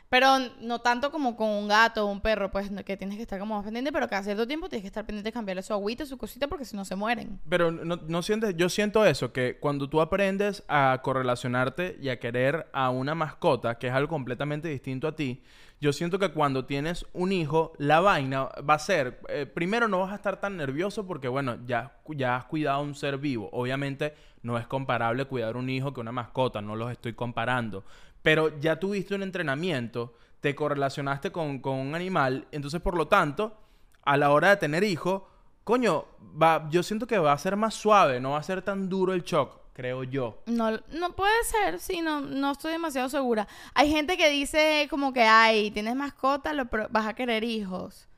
[0.08, 3.38] Pero no tanto como con un gato o un perro, pues, que tienes que estar
[3.38, 6.06] como más pendiente, pero cada cierto tiempo tienes que estar pendiente de cambiarle su agüita,
[6.06, 7.38] su cosita, porque si no se mueren.
[7.48, 12.18] Pero no, no sientes, yo siento eso, que cuando tú aprendes a correlacionarte y a
[12.18, 15.42] querer a una mascota, que es algo completamente distinto a ti,
[15.80, 20.00] yo siento que cuando tienes un hijo, la vaina va a ser, eh, primero no
[20.00, 23.48] vas a estar tan nervioso porque, bueno, ya, ya has cuidado a un ser vivo.
[23.52, 27.84] Obviamente no es comparable cuidar un hijo que una mascota, no los estoy comparando.
[28.22, 33.56] Pero ya tuviste un entrenamiento, te correlacionaste con, con un animal, entonces por lo tanto,
[34.04, 35.22] a la hora de tener hijos,
[35.64, 36.06] coño,
[36.40, 39.12] va, yo siento que va a ser más suave, no va a ser tan duro
[39.12, 40.42] el shock, creo yo.
[40.46, 43.46] No, no puede ser, sí, no, no estoy demasiado segura.
[43.74, 48.08] Hay gente que dice como que, ay, tienes mascota, lo, pro- vas a querer hijos.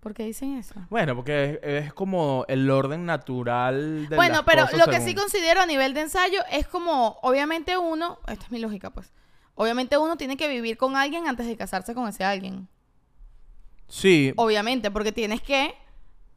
[0.00, 0.74] ¿Por qué dicen eso?
[0.90, 5.00] Bueno, porque es, es como el orden natural de Bueno, las pero cosas lo que
[5.00, 9.12] sí considero a nivel de ensayo es como, obviamente uno, esta es mi lógica, pues,
[9.60, 12.68] obviamente uno tiene que vivir con alguien antes de casarse con ese alguien.
[13.88, 15.74] Sí, Obviamente, porque tienes que,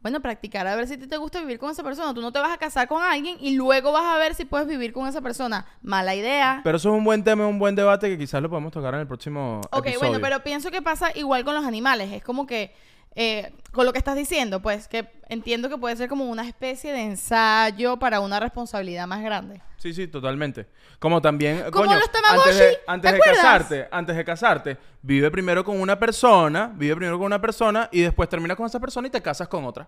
[0.02, 2.14] bueno, practicar a ver si te gusta vivir con esa persona.
[2.14, 4.68] Tú no te vas a casar con alguien y luego vas a ver si puedes
[4.68, 5.66] vivir con esa persona.
[5.82, 6.62] Mala idea.
[6.64, 9.02] pero eso es un buen tema, un buen debate que quizás lo podemos tocar en
[9.02, 10.00] el próximo Ok, episodio.
[10.10, 12.12] bueno, pero pienso que pasa igual con los animales.
[12.12, 12.74] Es como que,
[13.16, 16.94] eh, con lo que estás diciendo, pues, que entiendo que puede ser como una especie
[16.94, 19.62] de ensayo para una responsabilidad más grande.
[19.78, 20.68] Sí, sí, totalmente.
[21.00, 25.82] Como también, Como coño, los Tamagotchi, antes de, casarte, antes de casarte, vive primero con
[25.82, 29.22] una persona, vive primero con una persona y después terminas con esa persona y te
[29.22, 29.88] casas con otra.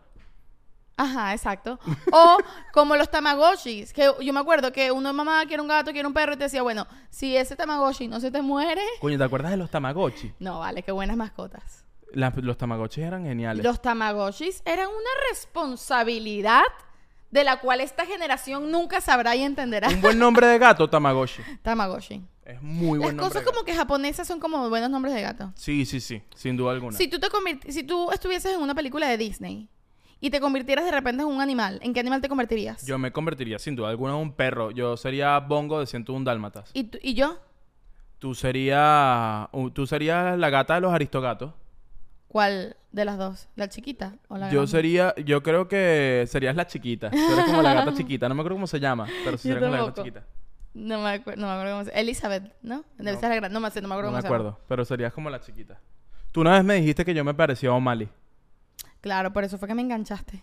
[0.97, 1.79] Ajá, exacto.
[2.11, 2.37] O
[2.71, 6.13] como los tamagotchis, que yo me acuerdo que uno mamá quiere un gato, quiere un
[6.13, 9.51] perro y te decía, bueno, si ese tamagotchi no se te muere, Coño, ¿te acuerdas
[9.51, 10.33] de los Tamagotchi?
[10.39, 11.82] no vale, qué buenas mascotas.
[12.13, 13.63] Las- los Tamagotchi eran geniales.
[13.65, 16.63] Los tamagotchis eran una responsabilidad
[17.31, 19.89] de la cual esta generación nunca sabrá y entenderá.
[19.89, 21.41] Un buen nombre de gato, Tamagotchi.
[21.63, 22.21] Tamagotchi.
[22.45, 23.33] Es muy Las buen nombre.
[23.39, 25.51] cosas como que japonesas son como buenos nombres de gato.
[25.55, 26.97] Sí, sí, sí, sin duda alguna.
[26.97, 27.29] Si tú te
[27.71, 29.69] si tú estuvieses en una película de Disney
[30.19, 32.85] y te convirtieras de repente en un animal, ¿en qué animal te convertirías?
[32.85, 34.71] Yo me convertiría sin duda alguna en un perro.
[34.71, 36.69] Yo sería Bongo de 101 Dálmatas.
[36.73, 37.39] ¿Y, tú- y yo?
[38.19, 41.53] Tú serías uh, tú serías la gata de los aristogatos.
[42.33, 43.47] ¿Cuál de las dos?
[43.55, 44.71] ¿La chiquita o la Yo grande?
[44.71, 47.11] sería, yo creo que serías la chiquita.
[47.11, 48.27] Tú eres como la gata chiquita.
[48.27, 50.23] No me acuerdo cómo se llama, pero sí Yo serías como la gata chiquita.
[50.73, 52.83] No me, acuer- no me acuerdo cómo se Elizabeth, ¿no?
[52.97, 53.19] Debe No.
[53.19, 54.49] ser la gran- No me sé, no me acuerdo No me cómo se llama.
[54.49, 55.79] acuerdo, pero serías como la chiquita.
[56.31, 58.09] Tú una vez me dijiste que yo me parecía a O'Malley.
[59.01, 60.41] Claro, por eso fue que me enganchaste.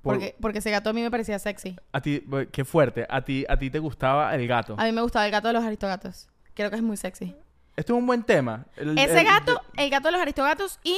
[0.00, 1.76] Por- Porque, porque ese gato a mí me parecía sexy.
[1.92, 3.04] A ti, qué fuerte.
[3.08, 4.76] A ti, a ti te gustaba el gato.
[4.78, 6.28] A mí me gustaba el gato de los aristogatos.
[6.54, 7.34] Creo que es muy sexy.
[7.74, 8.66] Esto es un buen tema.
[8.76, 10.96] El- Ese el- gato, el gato de los aristogatos y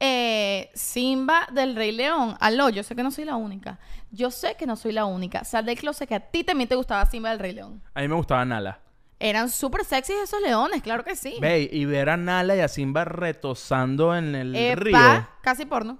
[0.00, 2.36] eh, Simba del Rey León.
[2.40, 3.78] Aló, yo sé que no soy la única.
[4.10, 5.44] Yo sé que no soy la única.
[5.44, 7.82] Sal del closet que a ti también te gustaba Simba del Rey León.
[7.94, 8.80] A mí me gustaba Nala.
[9.20, 11.36] Eran súper sexys esos leones, claro que sí.
[11.40, 15.28] Ve, y ver a Nala y a Simba retosando en el Epa, río.
[15.40, 15.98] casi porno.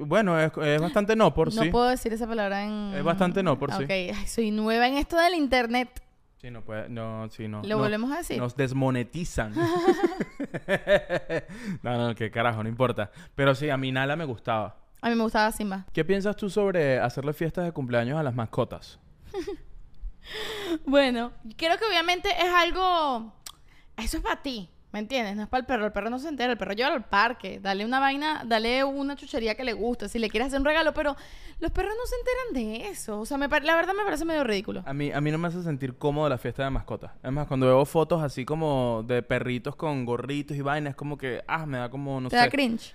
[0.00, 1.70] Bueno, es, es bastante no por no sí.
[1.70, 2.92] puedo decir esa palabra en...
[2.94, 3.84] Es bastante no por sí.
[3.84, 6.02] Ok, soy nueva en esto del internet.
[6.40, 7.62] Sí, no puede, no, sí, no.
[7.62, 7.78] ¿Lo no.
[7.78, 8.38] volvemos a decir?
[8.38, 9.54] Nos desmonetizan.
[11.82, 13.10] no, no, qué carajo, no importa.
[13.34, 14.76] Pero sí, a mí Nala me gustaba.
[15.00, 15.86] A mí me gustaba Simba.
[15.92, 18.98] ¿Qué piensas tú sobre hacerle fiestas de cumpleaños a las mascotas?
[20.84, 23.32] Bueno, creo que obviamente es algo.
[23.96, 24.68] Eso es para ti,
[24.98, 25.36] ¿me entiendes?
[25.36, 25.86] No es para el perro.
[25.86, 26.50] El perro no se entera.
[26.50, 27.60] El perro lleva al parque.
[27.62, 30.08] Dale una vaina, dale una chuchería que le guste.
[30.08, 31.14] Si le quieres hacer un regalo, pero
[31.60, 33.20] los perros no se enteran de eso.
[33.20, 34.82] O sea, me la verdad me parece medio ridículo.
[34.84, 37.12] A mí, a mí no me hace sentir cómodo la fiesta de mascotas.
[37.22, 41.44] Es más, cuando veo fotos así como de perritos con gorritos y vainas, como que,
[41.46, 42.42] ah, me da como, no Te sé.
[42.42, 42.92] da cringe.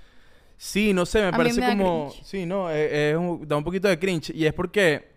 [0.57, 2.09] Sí, no sé, me parece me da como...
[2.09, 2.25] cringe.
[2.25, 4.31] Sí, no, eh, es un- da un poquito de cringe.
[4.35, 5.12] Y es porque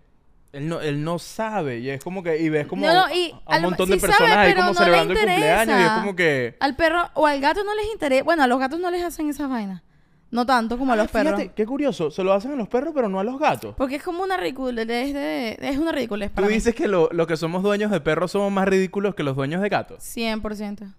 [0.56, 1.78] él no, él no sabe.
[1.80, 2.40] Y es como que...
[2.40, 5.12] Y ves como No, y a un montón sí de personas sabe, ahí como celebrando
[5.14, 5.80] el cumpleaños.
[5.80, 6.56] Y es como que...
[6.60, 8.24] Al perro o al gato no les interesa.
[8.24, 9.82] Bueno, a los gatos no les hacen esas vainas.
[10.30, 11.34] No tanto como a los Ah, perros.
[11.36, 12.10] Fíjate, qué curioso.
[12.10, 13.74] Se lo hacen a los perros, pero no a los gatos.
[13.76, 14.88] Porque es como una ridiculez.
[14.88, 16.54] Es, de- es una ridiculez Tú para mí.
[16.54, 19.62] dices que lo, lo que somos dueños de perros somos más ridículos que los dueños
[19.62, 20.02] de gatos.
[20.16, 20.92] 100%.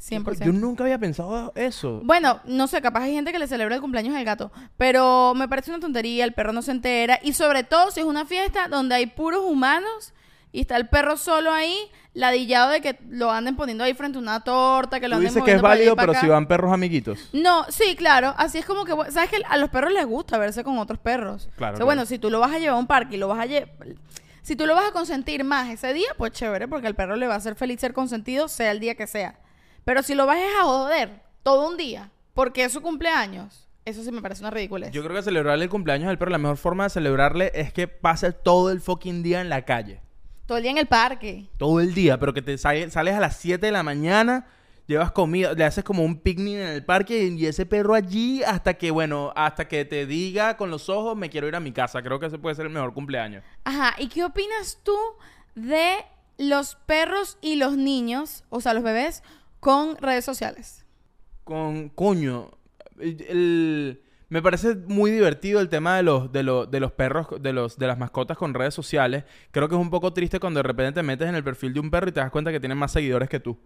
[0.00, 0.44] 100%.
[0.44, 2.00] Yo nunca había pensado eso.
[2.04, 5.48] Bueno, no sé, capaz hay gente que le celebra el cumpleaños al gato, pero me
[5.48, 8.68] parece una tontería, el perro no se entera y sobre todo si es una fiesta
[8.68, 10.12] donde hay puros humanos
[10.52, 11.76] y está el perro solo ahí,
[12.14, 15.28] ladillado de que lo anden poniendo ahí frente a una torta, que lo Tú anden
[15.28, 17.28] dices que es válido, pero si van perros amiguitos.
[17.32, 20.64] No, sí, claro, así es como que, ¿sabes que A los perros les gusta verse
[20.64, 21.50] con otros perros.
[21.56, 21.84] Claro, O sea, claro.
[21.84, 23.68] bueno, si tú lo vas a llevar a un parque y lo vas a llevar...
[24.40, 27.26] Si tú lo vas a consentir más ese día, pues chévere, porque al perro le
[27.26, 29.40] va a hacer feliz ser consentido, sea el día que sea.
[29.86, 34.10] Pero si lo vas a joder todo un día, porque es su cumpleaños, eso sí
[34.10, 34.90] me parece una ridiculez.
[34.90, 37.86] Yo creo que celebrarle el cumpleaños al perro, la mejor forma de celebrarle es que
[37.86, 40.00] pase todo el fucking día en la calle.
[40.46, 41.46] Todo el día en el parque.
[41.56, 44.48] Todo el día, pero que te sale- sales a las 7 de la mañana,
[44.88, 48.74] llevas comida, le haces como un picnic en el parque y ese perro allí hasta
[48.74, 52.02] que, bueno, hasta que te diga con los ojos, me quiero ir a mi casa.
[52.02, 53.44] Creo que ese puede ser el mejor cumpleaños.
[53.62, 54.96] Ajá, ¿y qué opinas tú
[55.54, 55.94] de
[56.38, 59.22] los perros y los niños, o sea, los bebés,
[59.60, 60.84] con redes sociales?
[61.44, 62.50] Con coño,
[62.98, 67.28] el- el- me parece muy divertido el tema de los, de los, de los perros,
[67.40, 69.24] de los, de las mascotas con redes sociales.
[69.52, 71.80] Creo que es un poco triste cuando de repente te metes en el perfil de
[71.80, 73.56] un perro y te das cuenta que tiene más seguidores que tú.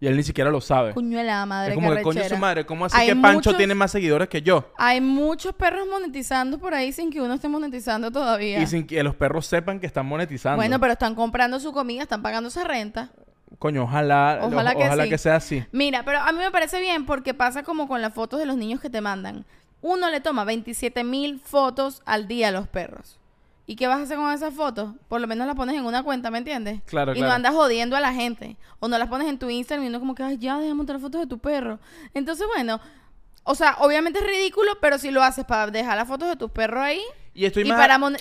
[0.00, 0.92] Y él ni siquiera lo sabe.
[0.94, 3.34] Coño de la madre, es como que coño su madre, ¿cómo así Hay que Pancho
[3.50, 4.70] muchos- tiene más seguidores que yo?
[4.76, 8.60] Hay muchos perros monetizando por ahí sin que uno esté monetizando todavía.
[8.60, 10.56] Y sin que los perros sepan que están monetizando.
[10.56, 13.12] Bueno, pero están comprando su comida, están pagando esa renta.
[13.62, 15.08] Coño, ojalá, Ojalá que ojalá sí.
[15.08, 15.64] que sea así.
[15.70, 18.56] Mira, pero a mí me parece bien porque pasa como con las fotos de los
[18.56, 19.44] niños que te mandan.
[19.82, 23.20] Uno le toma 27 mil fotos al día a los perros.
[23.64, 24.96] ¿Y qué vas a hacer con esas fotos?
[25.06, 26.80] Por lo menos las pones en una cuenta, ¿me entiendes?
[26.86, 27.28] Claro, y claro.
[27.28, 28.56] no andas jodiendo a la gente.
[28.80, 30.98] O no las pones en tu Instagram y uno como que, ay, ya, deja montar
[30.98, 31.78] fotos de tu perro.
[32.14, 32.80] Entonces, bueno,
[33.44, 36.50] o sea, obviamente es ridículo, pero si lo haces para dejar las fotos de tus
[36.50, 37.00] perros ahí
[37.34, 37.78] Y estoy y más...
[37.78, 38.16] para mon-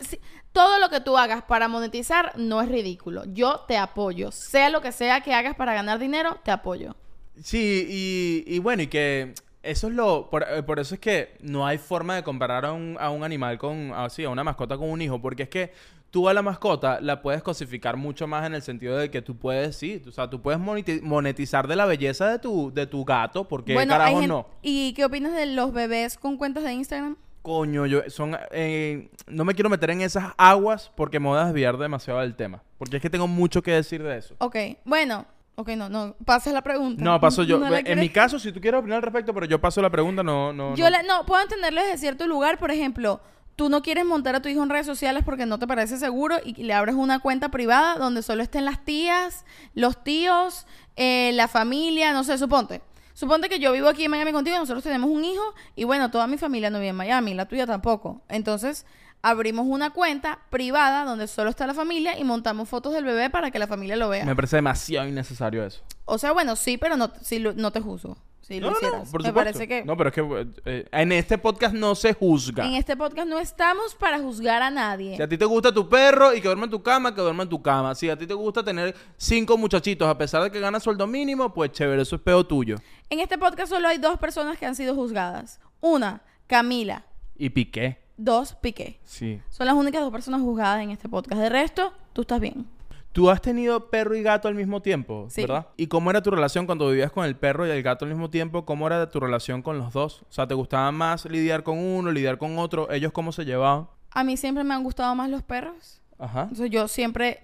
[0.51, 3.23] todo lo que tú hagas para monetizar no es ridículo.
[3.25, 4.31] Yo te apoyo.
[4.31, 6.95] Sea lo que sea que hagas para ganar dinero, te apoyo.
[7.41, 9.33] Sí, y, y bueno, y que
[9.63, 10.29] eso es lo...
[10.29, 13.23] Por, eh, por eso es que no hay forma de comparar a un, a un
[13.23, 13.93] animal con...
[13.95, 15.73] Así, a una mascota con un hijo, porque es que
[16.09, 19.37] tú a la mascota la puedes cosificar mucho más en el sentido de que tú
[19.37, 23.05] puedes, sí, o sea, tú puedes moneti- monetizar de la belleza de tu, de tu
[23.05, 24.45] gato, porque bueno, carajo gente- no.
[24.61, 27.15] ¿Y qué opinas de los bebés con cuentas de Instagram?
[27.41, 31.45] Coño, yo son eh, no me quiero meter en esas aguas porque me voy a
[31.45, 34.35] desviar demasiado del tema, porque es que tengo mucho que decir de eso.
[34.37, 35.25] Ok, bueno,
[35.55, 37.03] ok, no, no, pasas la pregunta.
[37.03, 37.57] No, paso yo.
[37.57, 39.89] ¿No la en mi caso, si tú quieres opinar al respecto, pero yo paso la
[39.89, 40.75] pregunta, no, no.
[40.75, 40.89] Yo no.
[40.91, 43.21] la- no, puedo entenderlo desde cierto lugar, por ejemplo,
[43.55, 46.35] tú no quieres montar a tu hijo en redes sociales porque no te parece seguro
[46.45, 51.47] y le abres una cuenta privada donde solo estén las tías, los tíos, eh, la
[51.47, 52.81] familia, no sé, suponte.
[53.21, 55.43] Suponte que yo vivo aquí en Miami contigo, nosotros tenemos un hijo
[55.75, 58.23] y bueno, toda mi familia no vive en Miami, la tuya tampoco.
[58.29, 58.83] Entonces,
[59.21, 63.51] abrimos una cuenta privada donde solo está la familia y montamos fotos del bebé para
[63.51, 64.25] que la familia lo vea.
[64.25, 65.83] Me parece demasiado innecesario eso.
[66.05, 68.17] O sea, bueno, sí, pero no, sí lo- no te juzgo.
[68.55, 69.33] Si lo no, no, por Me supuesto.
[69.33, 72.65] parece que No, pero es que eh, en este podcast no se juzga.
[72.65, 75.15] en este podcast no estamos para juzgar a nadie.
[75.17, 77.43] Si a ti te gusta tu perro y que duerma en tu cama, que duerma
[77.43, 77.95] en tu cama.
[77.95, 81.53] Si a ti te gusta tener cinco muchachitos a pesar de que ganas sueldo mínimo,
[81.53, 82.75] pues chévere, eso es peo tuyo.
[83.09, 85.59] En este podcast solo hay dos personas que han sido juzgadas.
[85.79, 87.05] Una, Camila.
[87.37, 87.99] Y piqué.
[88.17, 88.99] Dos, Piqué.
[89.03, 89.41] Sí.
[89.49, 91.41] Son las únicas dos personas juzgadas en este podcast.
[91.41, 92.67] De resto, tú estás bien.
[93.11, 95.41] Tú has tenido perro y gato al mismo tiempo, Sí.
[95.41, 95.67] ¿verdad?
[95.75, 98.29] ¿Y cómo era tu relación cuando vivías con el perro y el gato al mismo
[98.29, 98.63] tiempo?
[98.65, 100.21] ¿Cómo era tu relación con los dos?
[100.29, 102.89] O sea, ¿te gustaba más lidiar con uno, lidiar con otro?
[102.91, 103.87] ¿Ellos cómo se llevaban?
[104.11, 106.01] A mí siempre me han gustado más los perros.
[106.19, 106.43] Ajá.
[106.43, 107.43] Entonces yo siempre,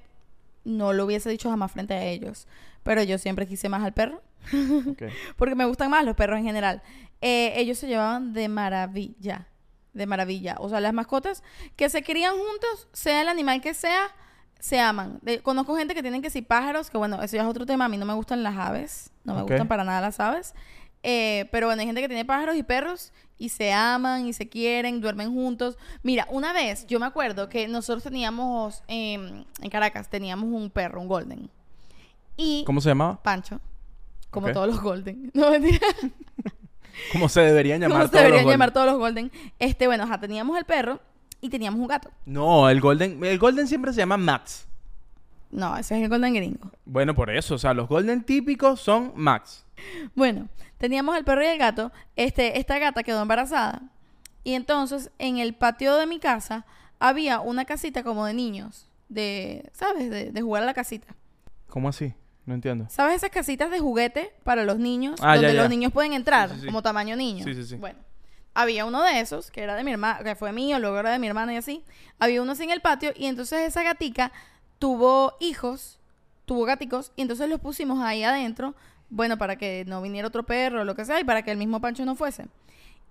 [0.64, 2.48] no lo hubiese dicho jamás frente a ellos,
[2.84, 4.22] pero yo siempre quise más al perro.
[4.90, 5.04] ok.
[5.36, 6.82] Porque me gustan más los perros en general.
[7.20, 9.48] Eh, ellos se llevaban de maravilla.
[9.94, 10.56] De maravilla.
[10.60, 11.44] O sea, las mascotas
[11.76, 14.08] que se crían juntos, sea el animal que sea,
[14.60, 15.20] se aman.
[15.22, 17.86] De- conozco gente que tienen que si pájaros, que bueno, eso ya es otro tema.
[17.86, 19.12] A mí no me gustan las aves.
[19.24, 20.54] No me gustan para nada las aves.
[21.04, 24.50] Eh, pero bueno, hay gente que tiene pájaros y perros y se aman y se
[24.50, 25.78] quieren, duermen juntos.
[26.02, 31.00] Mira, una vez yo me acuerdo que nosotros teníamos em, en Caracas, teníamos un perro,
[31.00, 31.50] un golden.
[32.36, 33.22] Y ¿Cómo se llamaba?
[33.22, 33.60] Pancho,
[34.32, 35.32] como todos los golden.
[35.36, 35.80] No mentira.
[37.14, 38.74] ¿Cómo se deberían llamar ¿Cómo se todos deberían los llamar golden?
[38.74, 39.32] todos los golden?
[39.60, 41.00] Este, bueno, ajá, teníamos el perro
[41.42, 42.10] y teníamos un gato.
[42.26, 44.68] No, el golden, el golden siempre se llama Max.
[45.50, 46.72] No, ese es el golden gringo.
[46.86, 49.66] Bueno, por eso, o sea, los golden típicos son Max.
[50.16, 51.92] Bueno, teníamos el perro y el gato.
[52.16, 53.82] Este, esta gata quedó embarazada.
[54.44, 56.66] Y entonces, en el patio de mi casa,
[57.00, 58.90] había una casita como de niños.
[59.10, 60.10] De, ¿sabes?
[60.10, 61.16] De, de jugar a la casita.
[61.70, 62.14] ¿Cómo así?
[62.46, 62.88] No entiendo.
[62.90, 65.20] ¿Sabes esas casitas de juguete para los niños?
[65.22, 65.62] Ah, ya, donde ya.
[65.62, 66.66] los niños pueden entrar, Sí, sí, sí.
[66.68, 67.44] como tamaño niño.
[67.46, 67.76] Sí, sí, sí.
[67.76, 68.00] Bueno,
[68.58, 71.20] había uno de esos, que era de mi hermana, que fue mío, luego era de
[71.20, 71.84] mi hermana y así.
[72.18, 74.32] Había uno así en el patio, y entonces esa gatica
[74.80, 76.00] tuvo hijos,
[76.46, 78.74] tuvo gaticos, y entonces los pusimos ahí adentro,
[79.12, 81.58] bueno, para que no viniera otro perro o lo que sea, y para que el
[81.60, 82.48] mismo Pancho no fuese.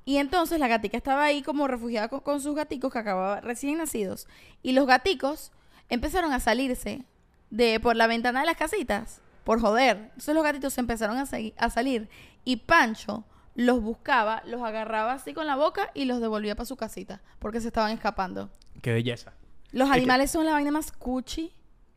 [0.04, 4.26] Y entonces la gatica estaba ahí como refugiada con, sus gaticos que acababan recién nacidos.
[4.64, 5.52] Y los gaticos
[5.88, 7.04] empezaron a salirse
[7.50, 9.96] de por la ventana de las casitas, por joder.
[9.96, 12.08] Entonces los gatitos empezaron a salir.
[12.44, 13.22] Y Pancho
[13.56, 17.60] los buscaba, los agarraba así con la boca y los devolvía para su casita, porque
[17.60, 18.50] se estaban escapando.
[18.82, 19.32] Qué belleza.
[19.72, 21.52] Los animales son la vaina más cuchi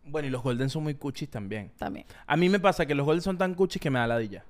[0.06, 1.72] Bueno, y los golden son muy cuchis también.
[1.78, 2.06] también.
[2.26, 4.44] A mí me pasa que los golden son tan cuchis que me da ladilla.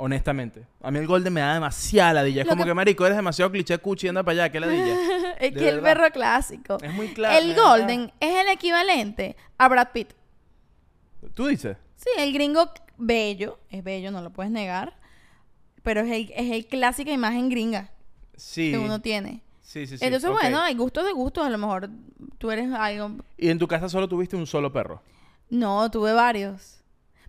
[0.00, 0.64] Honestamente.
[0.82, 2.42] A mí el golden me da demasiada ladilla.
[2.42, 4.94] Es Lo como que- que, marico, eres demasiado cliché cuchi, anda para allá, qué ladilla.
[5.40, 6.78] es que el perro clásico.
[6.82, 7.36] Es muy claro.
[7.38, 10.12] el Golden es el equivalente a Brad Pitt.
[11.34, 11.76] ¿Tú dices?
[11.96, 14.94] Sí, el gringo bello, es bello, no lo puedes negar.
[15.82, 17.90] Pero es el, es el clásica imagen gringa
[18.36, 18.70] Sí.
[18.72, 19.42] que uno tiene.
[19.62, 20.04] Sí, sí, sí.
[20.04, 21.46] Entonces, bueno, hay gustos de gustos.
[21.46, 21.90] A lo mejor
[22.38, 23.12] tú eres algo.
[23.36, 25.02] ¿Y en tu casa solo tuviste un solo perro?
[25.50, 26.76] No, tuve varios.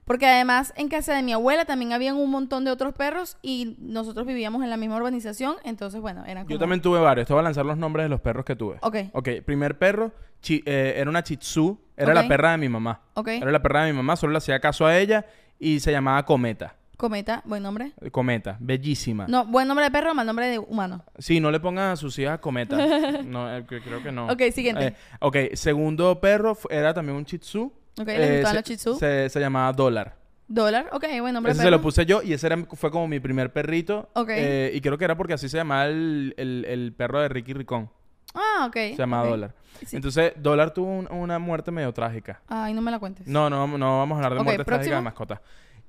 [0.06, 3.76] Porque además en casa de mi abuela también habían un montón de otros perros y
[3.80, 5.58] nosotros vivíamos en la misma urbanización.
[5.64, 6.54] Entonces, bueno, eran como...
[6.56, 7.28] Yo también tuve varios.
[7.28, 8.78] Te voy a lanzar los nombres de los perros que tuve.
[8.82, 8.96] Ok.
[9.14, 11.78] Ok, primer perro chi- eh, era una Chitsu.
[11.96, 13.02] Era la perra de mi mamá.
[13.14, 13.28] Ok.
[13.28, 15.26] Era la perra de mi mamá, solo le hacía caso a ella
[15.60, 16.76] y se llamaba Cometa.
[17.00, 17.94] Cometa, buen nombre.
[18.12, 19.26] Cometa, bellísima.
[19.30, 21.06] No, buen nombre de perro, mal nombre de humano.
[21.18, 22.76] Sí, no le pongan a sus hijas Cometa.
[23.24, 24.28] no, eh, creo que no.
[24.28, 24.88] Ok, siguiente.
[24.88, 27.72] Eh, ok, segundo perro era también un Shih Tzu.
[28.02, 28.96] Ok, ¿les gustaban se, los Shih Tzu?
[29.00, 30.18] Se, se llamaba Dólar.
[30.50, 33.22] Dólar, ok, buen nombre Ese se lo puse yo y ese era, fue como mi
[33.22, 34.10] primer perrito.
[34.16, 34.32] Ok.
[34.32, 37.54] Eh, y creo que era porque así se llamaba el, el- el perro de Ricky
[37.54, 37.90] Ricón.
[38.36, 38.74] Ah, ok.
[38.74, 39.30] Se llamaba.
[39.30, 39.56] Dólar.
[39.86, 39.96] Sí.
[39.96, 42.42] Entonces, Dólar tuvo un- una muerte medio trágica.
[42.50, 43.26] Ay, no me la cuentes.
[43.26, 45.40] No, no, no vamos a hablar de Ok, muertes trágicas de mascotas.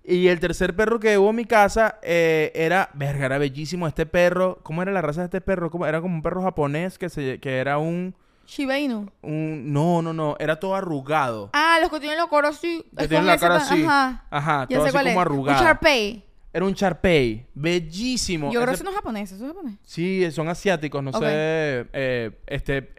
[0.02, 4.06] Y el tercer perro que hubo en mi casa eh, era, verga, era bellísimo este
[4.06, 4.58] perro.
[4.62, 5.70] ¿Cómo era la raza de este perro?
[5.70, 5.86] ¿Cómo?
[5.86, 8.14] Era como un perro japonés que, se, que era un,
[8.46, 9.08] Shiba Inu.
[9.22, 9.72] un...
[9.72, 10.36] No, no, no.
[10.40, 11.50] Era todo arrugado.
[11.52, 12.84] Ah, los que tienen la cara así.
[12.98, 13.84] Que tienen la cara así.
[13.84, 14.24] Ajá.
[14.30, 15.26] Ajá, Ya todo sé así cuál como es.
[15.26, 15.58] arrugado.
[15.60, 16.24] Un Sharpei.
[16.52, 17.46] Era un Charpei.
[17.54, 18.46] Bellísimo.
[18.50, 19.76] Yo creo que Ese- eso no es japonés, eso es japonés.
[19.84, 21.20] Sí, son asiáticos, no sé.
[21.92, 22.94] eh, este...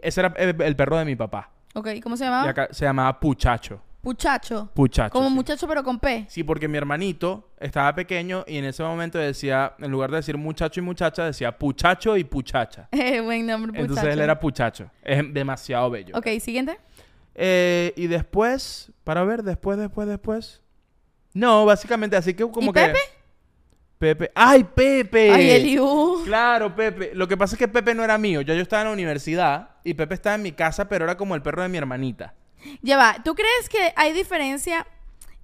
[0.00, 1.50] Ese era el, el perro de mi papá.
[1.74, 2.48] Ok, ¿y ¿cómo se llamaba?
[2.48, 3.82] acá se llamaba Puchacho.
[4.00, 4.70] Puchacho.
[4.74, 5.12] Puchacho.
[5.12, 5.34] Como sí.
[5.34, 6.26] muchacho pero con P.
[6.28, 10.38] Sí, porque mi hermanito estaba pequeño y en ese momento decía, en lugar de decir
[10.38, 12.88] muchacho y muchacha, decía puchacho y puchacha.
[13.00, 13.84] Eh, buen nombre, Puchacho.
[13.88, 14.90] Entonces él era puchacho.
[15.02, 16.16] Es demasiado bello.
[16.16, 16.78] Ok, siguiente.
[17.34, 20.62] Eh, y después, para ver, después, después, después.
[21.32, 22.80] No, básicamente, así que como ¿Y que.
[22.80, 22.98] Pepe?
[23.98, 24.32] Pepe.
[24.34, 25.30] ¡Ay, Pepe!
[25.30, 26.22] Ay, Eliu.
[26.24, 27.10] Claro, Pepe.
[27.14, 28.40] Lo que pasa es que Pepe no era mío.
[28.40, 31.34] Ya yo estaba en la universidad y Pepe estaba en mi casa, pero era como
[31.34, 32.34] el perro de mi hermanita.
[32.82, 34.86] Ya va, ¿tú crees que hay diferencia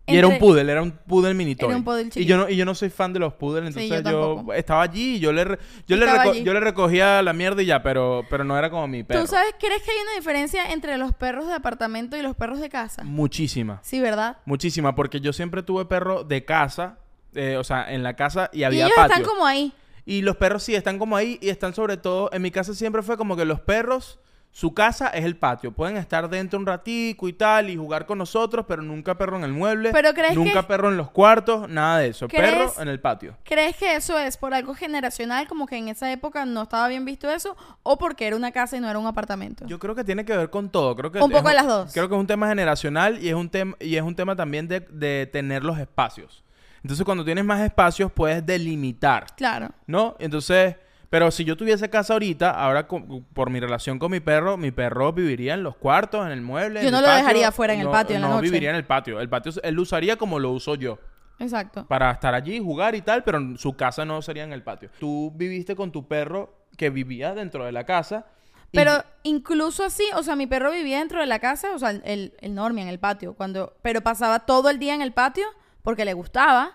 [0.07, 1.69] Y era un poodle, era un poodle mini toy.
[1.69, 2.29] Era un poodle y chiquito.
[2.29, 5.17] yo no y yo no soy fan de los poodles, Sí, entonces yo estaba allí
[5.17, 5.59] y yo le re-
[5.89, 6.43] yo le, Estaba reco- allí.
[6.45, 9.21] yo le recogía la mierda y ya, pero pero no era como mi perro.
[9.23, 12.61] ¿Tú sabes, crees que hay una diferencia entre los perros de apartamento y los perros
[12.61, 13.03] de casa?
[13.05, 13.81] Muchísima.
[13.83, 14.37] Sí, ¿verdad?
[14.45, 16.99] Muchísima, porque yo siempre tuve perro de casa,
[17.35, 19.17] eh, o sea, en la casa y Y había ellos patio.
[19.17, 19.73] están como ahí.
[20.05, 23.03] Y los perros sí están como ahí y están sobre todo, en mi casa siempre
[23.03, 24.21] fue como que los perros,
[24.57, 25.71] su casa es el patio.
[25.71, 29.45] Pueden estar dentro un ratico y tal y jugar con nosotros, pero nunca perro en
[29.45, 29.91] el mueble.
[29.93, 32.27] Pero ¿crees Nunca que- perro en los cuartos, nada de eso.
[32.27, 33.37] ¿Crees- Perro en el patio.
[33.45, 37.05] ¿Crees que eso es por algo generacional, como que en esa época no estaba bien
[37.05, 39.67] visto eso, o porque era una casa y no era un apartamento?
[39.67, 40.97] Yo creo que tiene que ver con todo.
[40.97, 41.93] Creo que Un es poco de las dos.
[41.93, 44.69] Creo que es un tema generacional y es un tema y es un tema también
[44.69, 46.43] de, de tener los espacios.
[46.83, 49.69] Entonces, cuando tienes más espacios, puedes delimitar, Claro.
[49.87, 50.17] ¿no?
[50.19, 50.77] Entonces,
[51.11, 54.71] pero si yo tuviese casa ahorita, ahora con- por mi relación con mi perro, mi
[54.71, 56.81] perro viviría en los cuartos, en el mueble.
[56.83, 57.23] Yo en no el lo patio.
[57.23, 58.45] dejaría fuera en el patio en la no noche.
[58.47, 59.21] viviría en el patio.
[59.21, 60.99] El patio él lo usaría como lo uso yo.
[61.39, 61.87] Exacto.
[61.87, 64.89] Para estar allí, jugar y tal, pero su casa no sería en el patio.
[64.99, 68.27] Tú viviste con tu perro que vivía dentro de la casa.
[68.73, 71.91] y- Pero incluso así, o sea, mi perro vivía dentro de la casa, o sea,
[71.91, 75.45] el, el Normie en el patio, cuando, pero pasaba todo el día en el patio
[75.83, 76.73] porque le gustaba.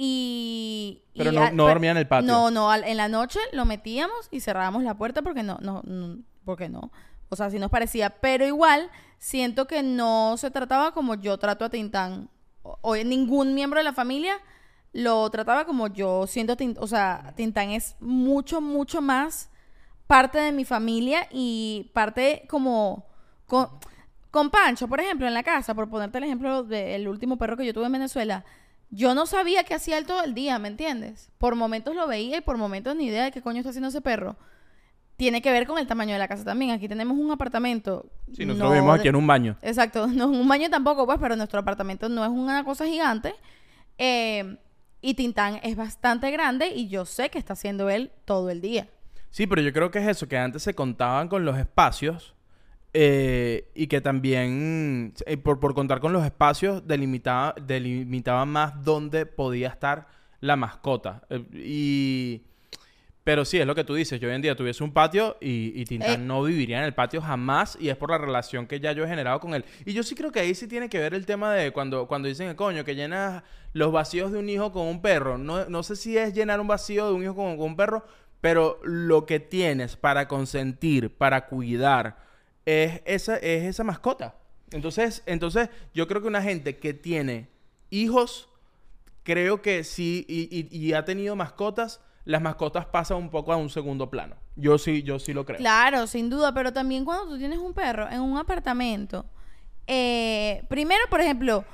[0.00, 1.02] Y.
[1.12, 2.26] y Pero no- no dormía en el patio.
[2.32, 5.82] No, no, al- en la noche lo metíamos y cerrábamos la puerta porque no, no,
[5.84, 6.90] no, porque no.
[7.28, 8.10] O sea, así nos parecía.
[8.10, 12.30] Pero igual, siento que no se trataba como yo trato a Tintán.
[12.62, 14.34] O, o ningún miembro de la familia
[14.92, 16.82] lo trataba como yo siento Tintán.
[16.82, 19.50] O sea, Tintán es mucho, mucho más
[20.06, 23.04] parte de mi familia y parte como
[23.46, 23.68] con,
[24.30, 27.66] con Pancho, por ejemplo, en la casa, por ponerte el ejemplo del último perro que
[27.66, 28.44] yo tuve en Venezuela,
[28.90, 31.30] yo no sabía qué hacía él todo el día, ¿me entiendes?
[31.38, 34.00] Por momentos lo veía y por momentos ni idea de qué coño está haciendo ese
[34.00, 34.36] perro.
[35.16, 36.70] Tiene que ver con el tamaño de la casa también.
[36.70, 38.06] Aquí tenemos un apartamento.
[38.32, 39.56] Sí, nosotros no vivimos aquí en un baño.
[39.62, 43.34] Exacto, no es un baño tampoco, pues, pero nuestro apartamento no es una cosa gigante.
[43.98, 44.56] Eh,
[45.00, 48.88] y Tintán es bastante grande y yo sé que está haciendo él todo el día.
[49.30, 52.34] Sí, pero yo creo que es eso, que antes se contaban con los espacios
[52.92, 59.26] eh, y que también, eh, por, por contar con los espacios, delimitaba, delimitaba más dónde
[59.26, 60.08] podía estar
[60.40, 61.22] la mascota.
[61.30, 62.42] Eh, y...
[63.24, 64.18] Pero sí, es lo que tú dices.
[64.20, 67.20] Yo hoy en día tuviese un patio y, y Tintán no viviría en el patio
[67.20, 69.66] jamás y es por la relación que ya yo he generado con él.
[69.84, 72.26] Y yo sí creo que ahí sí tiene que ver el tema de cuando, cuando
[72.26, 73.42] dicen, coño, que llenas
[73.74, 75.36] los vacíos de un hijo con un perro.
[75.36, 78.06] No, no sé si es llenar un vacío de un hijo con, con un perro,
[78.40, 82.16] pero lo que tienes para consentir, para cuidar,
[82.68, 84.34] es esa, es esa mascota.
[84.72, 87.48] Entonces, entonces, yo creo que una gente que tiene
[87.90, 88.48] hijos,
[89.22, 93.70] creo que sí, y, y- ha tenido mascotas, las mascotas pasan un poco a un
[93.70, 94.36] segundo plano.
[94.56, 95.56] Yo sí, yo sí lo creo.
[95.58, 99.24] Claro, sin duda, pero también cuando tú tienes un perro en un apartamento
[99.86, 101.64] eh, primero, por ejemplo,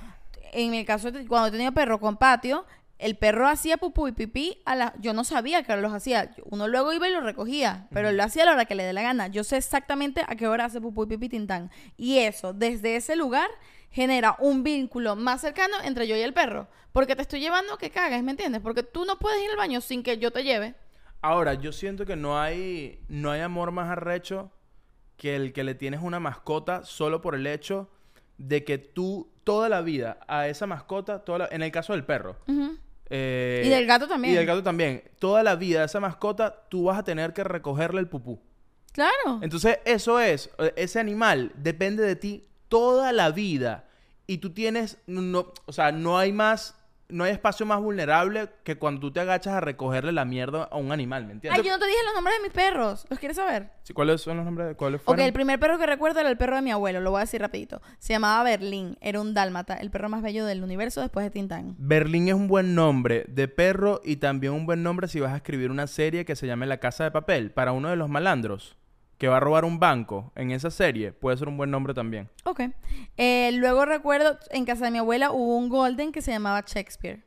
[0.53, 2.65] en el caso de cuando he tenido perro con patio,
[2.99, 4.95] el perro hacía pupú y pipí a la...
[5.01, 6.35] Yo no sabía que los hacía.
[6.45, 8.85] Uno luego iba y lo recogía, pero él lo hacía a la hora que le
[8.85, 9.27] dé la gana.
[9.29, 11.71] Yo sé exactamente a qué hora hace pupú y pipí tintán.
[11.97, 13.49] Y eso, desde ese lugar,
[13.91, 16.69] genera un vínculo más cercano entre yo y el perro.
[16.93, 18.61] Porque te estoy llevando que cagues, ¿me entiendes?
[18.63, 20.75] Porque tú no puedes ir al baño sin que yo te lleve.
[21.21, 24.53] Ahora, yo siento que no hay, no hay amor más arrecho
[25.17, 27.91] que el que le tienes una mascota solo por el hecho
[28.39, 32.05] de que tú toda la vida a esa mascota, toda la- en el caso del
[32.05, 32.37] perro.
[33.17, 34.35] Eh, Y del gato también.
[34.35, 35.05] Y del gato también.
[35.21, 38.41] Toda la vida a esa mascota tú vas a tener que recogerle el pupú.
[38.91, 39.39] Claro.
[39.41, 43.85] Entonces, eso es, eh, ese animal depende de ti toda la vida.
[44.27, 46.75] Y tú tienes, no, o sea, no hay más,
[47.09, 50.77] no hay espacio más vulnerable que cuando tú te agachas a recogerle la mierda a
[50.77, 51.61] un animal, ¿me entiendes?
[51.61, 53.07] Ay, yo no te dije los nombres de mis perros.
[53.11, 53.71] ¿Los quieres saber?
[53.83, 54.69] Sí, ¿Cuáles son los nombres?
[54.69, 55.25] de- ¿Cuáles Ok, fueron?
[55.27, 57.41] el primer perro que recuerdo era el perro de mi abuelo, lo voy a decir
[57.41, 57.83] rapidito.
[57.99, 61.75] Se llamaba Berlín, era un dálmata, el perro más bello del universo después de Tintán.
[61.79, 65.37] Berlín es un buen nombre de perro y también un buen nombre si vas a
[65.37, 68.77] escribir una serie que se llame La Casa de Papel para uno de los malandros
[69.19, 71.13] que va a robar un banco en esa serie.
[71.13, 72.29] Puede ser un buen nombre también.
[72.45, 72.63] Ok.
[73.17, 77.23] Eh, luego recuerdo, en casa de mi abuela hubo un golden que se llamaba Shakespeare.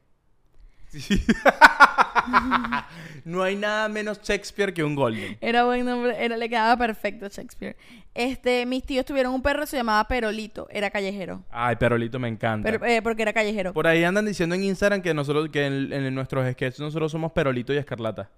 [3.25, 5.37] no hay nada menos Shakespeare que un golden.
[5.41, 7.75] Era buen nombre, era, le quedaba perfecto Shakespeare.
[8.13, 11.43] Este, mis tíos tuvieron un perro se llamaba Perolito, era callejero.
[11.51, 12.71] Ay, Perolito me encanta.
[12.71, 13.73] Pero, eh, porque era callejero.
[13.73, 17.31] Por ahí andan diciendo en Instagram que nosotros, que en, en nuestros sketches nosotros somos
[17.31, 18.29] Perolito y Escarlata.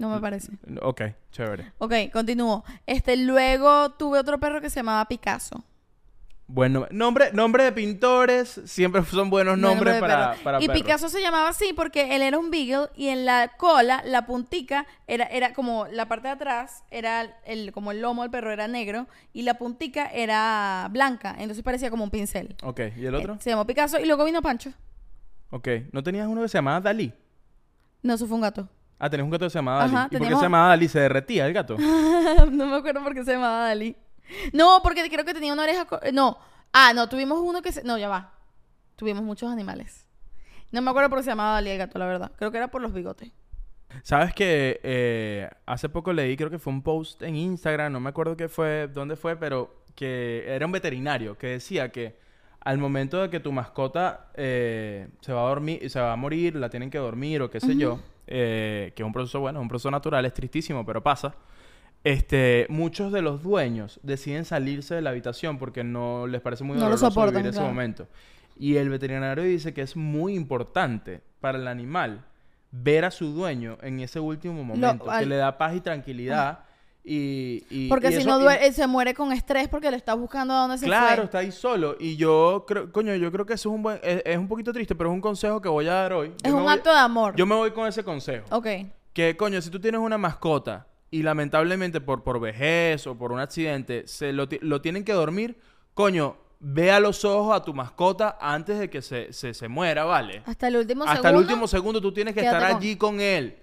[0.00, 0.50] No me parece.
[0.80, 1.72] Ok, chévere.
[1.76, 2.64] Ok, continúo.
[2.86, 5.62] Este, luego tuve otro perro que se llamaba Picasso.
[6.46, 10.42] Bueno, nombre, nombre de pintores siempre son buenos nombres Nombre para, perro.
[10.42, 10.82] para y perros.
[10.82, 14.86] Picasso se llamaba así porque él era un beagle y en la cola, la puntica,
[15.06, 18.68] era, era como la parte de atrás, era el, como el lomo del perro era
[18.68, 22.56] negro y la puntica era blanca, entonces parecía como un pincel.
[22.62, 23.34] Ok, ¿y el otro?
[23.34, 24.72] Eh, Se llamó Picasso y luego vino Pancho.
[25.50, 27.12] Ok, ¿no tenías uno que se llamaba Dalí?
[28.02, 28.66] No, eso fue un gato.
[29.00, 29.94] Ah, tenías un gato que se llamaba Dalí.
[29.94, 30.88] Ajá, ¿Y por qué teníamos- se llamaba Dalí?
[30.88, 31.76] ¿Se derretía el gato?
[32.52, 33.96] no me acuerdo por qué se llamaba Dalí.
[34.52, 35.86] No, porque creo que tenía una oreja.
[35.86, 36.38] co- No.
[36.72, 37.82] Ah, no, tuvimos uno que se.
[37.82, 38.32] No, ya va.
[38.96, 40.06] Tuvimos muchos animales.
[40.70, 42.30] No me acuerdo por qué se llamaba Dalí el gato, la verdad.
[42.36, 43.32] Creo que era por los bigotes.
[44.04, 48.10] Sabes que eh, hace poco leí, creo que fue un post en Instagram, no me
[48.10, 52.16] acuerdo qué fue, dónde fue, pero que era un veterinario que decía que
[52.60, 56.54] al momento de que tu mascota eh, se va a dormir, se va a morir,
[56.54, 57.98] la tienen que dormir o qué sé yo,
[58.30, 61.34] eh, que es un proceso bueno, es un proceso natural, es tristísimo, pero pasa.
[62.02, 66.74] Este, muchos de los dueños deciden salirse de la habitación porque no les parece muy
[66.76, 68.08] No lo doloroso soportan, vivir ese momento.
[68.58, 72.24] Y el veterinario dice que es muy importante para el animal
[72.72, 76.60] ver a su dueño en ese último momento, que al- le da paz y tranquilidad.
[77.02, 79.96] Y, y- Porque y si eso- no y- él se muere con estrés porque le
[79.96, 81.24] está buscando a dónde se Claro, fue.
[81.24, 81.96] está ahí solo.
[81.98, 84.72] Y yo creo, coño, yo creo que eso es un buen, es, es un poquito
[84.72, 86.28] triste, pero es un consejo que voy a dar hoy.
[86.28, 87.34] Yo Es me un voy- acto de amor.
[87.36, 88.44] Yo me voy con ese consejo.
[88.54, 88.66] Ok.
[89.12, 93.40] Que, coño, si tú tienes una mascota y lamentablemente por, por vejez o por un
[93.40, 95.58] accidente se lo, lo tienen que dormir,
[95.94, 100.04] coño, ve a los ojos a tu mascota antes de que se, se, se muera,
[100.04, 100.42] ¿vale?
[100.44, 101.30] Hasta el último Hasta segundo.
[101.30, 103.56] el último segundo tú tienes que estar con- allí con él.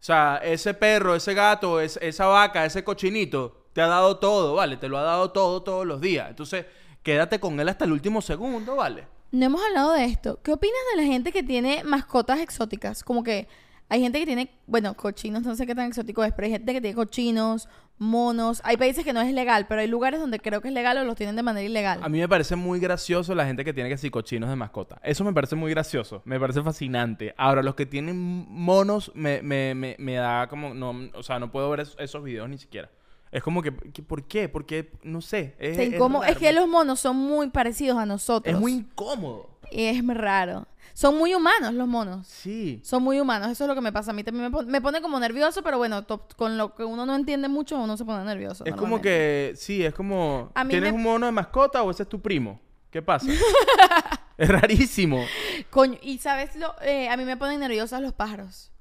[0.00, 4.54] O sea, ese perro, ese gato, es- esa vaca, ese cochinito, te ha dado todo,
[4.54, 4.76] ¿vale?
[4.76, 6.28] Te lo ha dado todo todos los días.
[6.30, 6.66] Entonces,
[7.02, 9.06] quédate con él hasta el último segundo, ¿vale?
[9.32, 10.40] No hemos hablado de esto.
[10.42, 13.02] ¿Qué opinas de la gente que tiene mascotas exóticas?
[13.04, 13.46] Como que
[13.88, 16.72] hay gente que tiene, bueno, cochinos, no sé qué tan exótico es, pero hay gente
[16.72, 17.68] que tiene cochinos,
[17.98, 18.60] monos.
[18.64, 21.04] Hay países que no es legal, pero hay lugares donde creo que es legal o
[21.04, 22.00] los tienen de manera ilegal.
[22.02, 25.00] A mí me parece muy gracioso la gente que tiene que cochinos de mascota.
[25.02, 26.22] Eso me parece muy gracioso.
[26.24, 27.34] Me parece fascinante.
[27.36, 28.16] Ahora, los que tienen
[28.48, 30.72] monos me, me, me, me da como...
[30.74, 32.90] No, o sea, no puedo ver es- esos videos ni siquiera.
[33.30, 33.74] Es como que...
[33.74, 34.48] que- ¿Por qué?
[34.48, 35.54] Porque, no sé.
[35.58, 38.54] Es, es que los monos son muy parecidos a nosotros.
[38.54, 39.57] Es muy incómodo.
[39.70, 40.66] Y es raro.
[40.94, 42.26] Son muy humanos los monos.
[42.26, 42.80] Sí.
[42.84, 44.10] Son muy humanos, eso es lo que me pasa.
[44.10, 46.04] A mí también me, pon- me pone como nervioso, pero bueno,
[46.36, 48.64] con lo que uno no entiende mucho, uno se pone nervioso.
[48.64, 49.52] Es como que...
[49.56, 50.50] Sí, es como...
[50.54, 52.60] A mí ¿Tienes me- un mono de mascota o ese es tu primo?
[52.90, 53.28] ¿Qué pasa?
[54.38, 55.24] es rarísimo.
[55.70, 58.72] Coño, y sabes, lo, eh, a mí me ponen nerviosas los pájaros.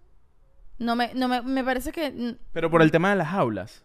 [0.79, 2.35] No me, no me, me parece que...
[2.53, 3.83] Pero por el tema de las jaulas.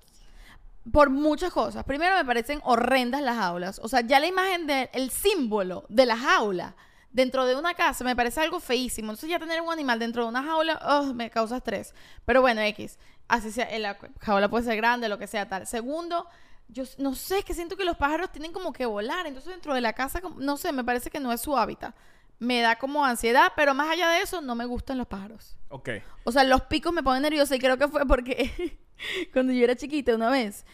[0.91, 1.85] Por muchas cosas.
[1.85, 3.79] Primero me parecen horrendas las jaulas.
[3.83, 6.77] O sea, ya la imagen del símbolo de la jaula
[7.13, 9.11] dentro de una casa me parece algo feísimo.
[9.11, 11.95] Entonces ya tener un animal dentro de una jaula, oh, me causa estrés.
[12.25, 12.99] Pero bueno, X.
[13.29, 15.67] Así sea, la jaula puede ser grande, lo que sea tal.
[15.67, 16.27] Segundo,
[16.69, 19.27] yo no sé, es que siento que los pájaros tienen como que volar.
[19.27, 21.95] Entonces dentro de la casa, no sé, me parece que no es su hábitat.
[22.39, 25.57] Me da como ansiedad, pero más allá de eso, no me gustan los pájaros.
[25.69, 25.91] Ok.
[26.25, 28.79] O sea, los picos me ponen nerviosa y creo que fue porque
[29.33, 30.67] cuando yo era chiquita una vez,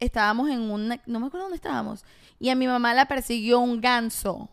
[0.00, 2.04] estábamos en una, no me acuerdo dónde estábamos,
[2.38, 4.48] y a mi mamá la persiguió un ganso.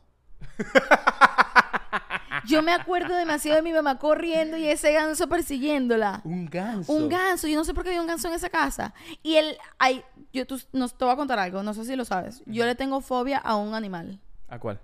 [2.45, 6.21] Yo me acuerdo demasiado de mi mamá corriendo y ese ganso persiguiéndola.
[6.23, 6.91] Un ganso.
[6.91, 8.93] Un ganso, yo no sé por qué había un ganso en esa casa.
[9.23, 12.05] Y él, ay, yo tú, no, te voy a contar algo, no sé si lo
[12.05, 12.43] sabes.
[12.45, 14.79] Yo le tengo fobia a un animal, ¿A cuál?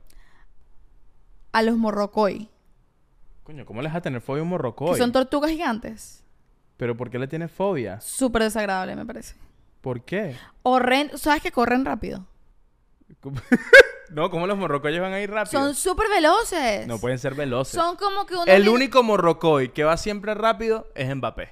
[1.52, 2.50] a los morrocoy,
[3.44, 4.94] Coño, ¿cómo le vas a tener fobia a un morrocoy?
[4.94, 6.24] que son tortugas gigantes.
[6.78, 8.00] ¿Pero por qué le tienes fobia?
[8.02, 9.36] Súper desagradable, me parece.
[9.82, 10.36] ¿Por qué?
[10.64, 12.26] Horrendo, ¿sabes que corren rápido?
[14.10, 15.62] no, ¿cómo los morrocoyes van a ir rápido?
[15.62, 16.88] Son súper veloces.
[16.88, 17.74] No pueden ser veloces.
[17.80, 21.50] Son como que uno El único morrocoy que va siempre rápido es Mbappé.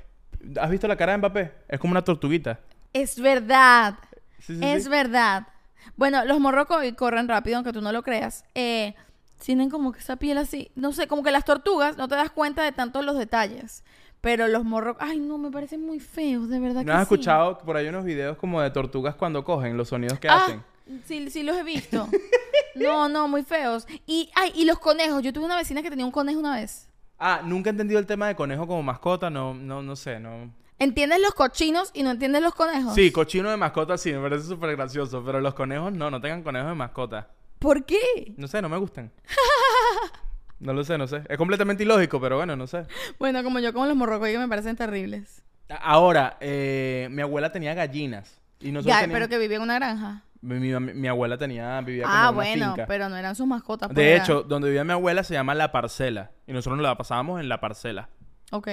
[0.60, 1.54] ¿Has visto la cara de Mbappé?
[1.68, 2.60] Es como una tortuguita.
[2.94, 3.96] Es verdad.
[4.40, 4.90] Sí, sí, es sí.
[4.90, 5.48] verdad.
[5.96, 8.46] Bueno, los morrocoy corren rápido, aunque tú no lo creas.
[8.56, 8.96] Eh,
[9.44, 10.72] tienen como que esa piel así.
[10.76, 13.84] No sé, como que las tortugas no te das cuenta de tanto los detalles.
[14.22, 15.08] Pero los morrocoy...
[15.10, 17.14] Ay, no, me parecen muy feos, de verdad ¿No que has sí.
[17.14, 20.64] escuchado por ahí unos videos como de tortugas cuando cogen los sonidos que Ah, hacen?
[21.06, 22.08] Sí, sí los he visto.
[22.76, 23.88] no, no, muy feos.
[24.06, 25.22] Y, ay, y los conejos.
[25.24, 26.88] Yo tuve una vecina que tenía un conejo una vez.
[27.18, 30.54] Ah, nunca he entendido el tema de conejo como mascota, no, no, no sé, no.
[30.80, 32.96] ¿Entiendes los cochinos y no entiendes los conejos?
[32.96, 36.42] Sí, cochino de mascota sí, me parece súper gracioso, pero los conejos no, no tengan
[36.44, 37.28] conejos de mascota.
[37.60, 38.34] ¿Por qué?
[38.38, 39.12] No sé, no me gustan.
[40.60, 41.22] No lo sé, no sé.
[41.30, 42.86] Es completamente ilógico, pero bueno, no sé.
[43.18, 45.42] Bueno, como yo con los morrocoy que me parecen terribles.
[45.82, 48.42] Ahora, eh, mi abuela tenía gallinas.
[48.60, 50.24] Y nosotros Ya, teníamos- pero que vivía en una granja.
[50.42, 52.86] Mi, mi- mi abuela tenía, vivía como Ah, en una bueno, finca.
[52.88, 53.88] pero no eran sus mascotas.
[53.90, 56.32] pues, De era- hecho, donde vivía mi abuela se llama La Parcela.
[56.48, 58.10] Y nosotros nos la pasábamos en La Parcela.
[58.52, 58.68] Ok.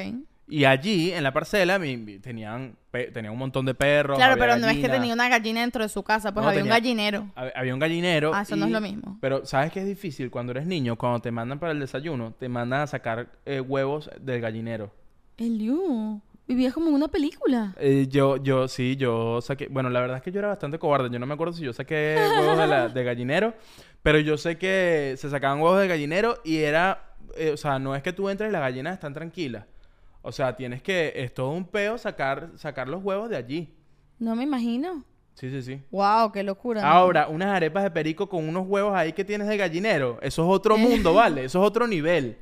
[0.48, 4.16] Y allí, en la parcela, mi- tenían, pe- tenían un montón de perros.
[4.16, 6.62] Claro, pero no es que tenía una gallina dentro de su casa, pues No, había
[6.62, 7.32] un gallinero.
[7.34, 8.30] hab- Había un gallinero.
[8.32, 9.18] Ah, eso no es lo mismo.
[9.20, 10.30] Pero, ¿sabes qué es difícil?
[10.30, 14.08] Cuando eres niño, cuando te mandan para el desayuno, te mandan a sacar eh, huevos
[14.20, 14.92] del gallinero.
[15.36, 17.74] Eliu, vivías como en una película.
[17.78, 19.68] Eh, yo, yo, sí, yo saqué...
[19.68, 21.10] Bueno, la verdad es que yo era bastante cobarde.
[21.10, 23.54] Yo no me acuerdo si yo saqué huevos de, la- de gallinero.
[24.02, 27.14] Pero yo sé que se sacaban huevos de gallinero y era...
[27.36, 29.64] eh, o sea, no es que tú entres y las gallinas están tranquilas.
[30.22, 31.12] O sea, tienes que...
[31.16, 33.74] Es todo un peo sacar, sacar los huevos de allí.
[34.18, 35.04] No me imagino.
[35.34, 35.82] Sí, sí, sí.
[35.90, 36.80] Wow, qué locura.
[36.80, 36.86] ¿no?
[36.88, 40.18] Ahora, unas arepas de perico con unos huevos ahí que tienes de gallinero.
[40.22, 41.44] Eso es otro mundo, ¿vale?
[41.44, 42.38] Eso es otro nivel.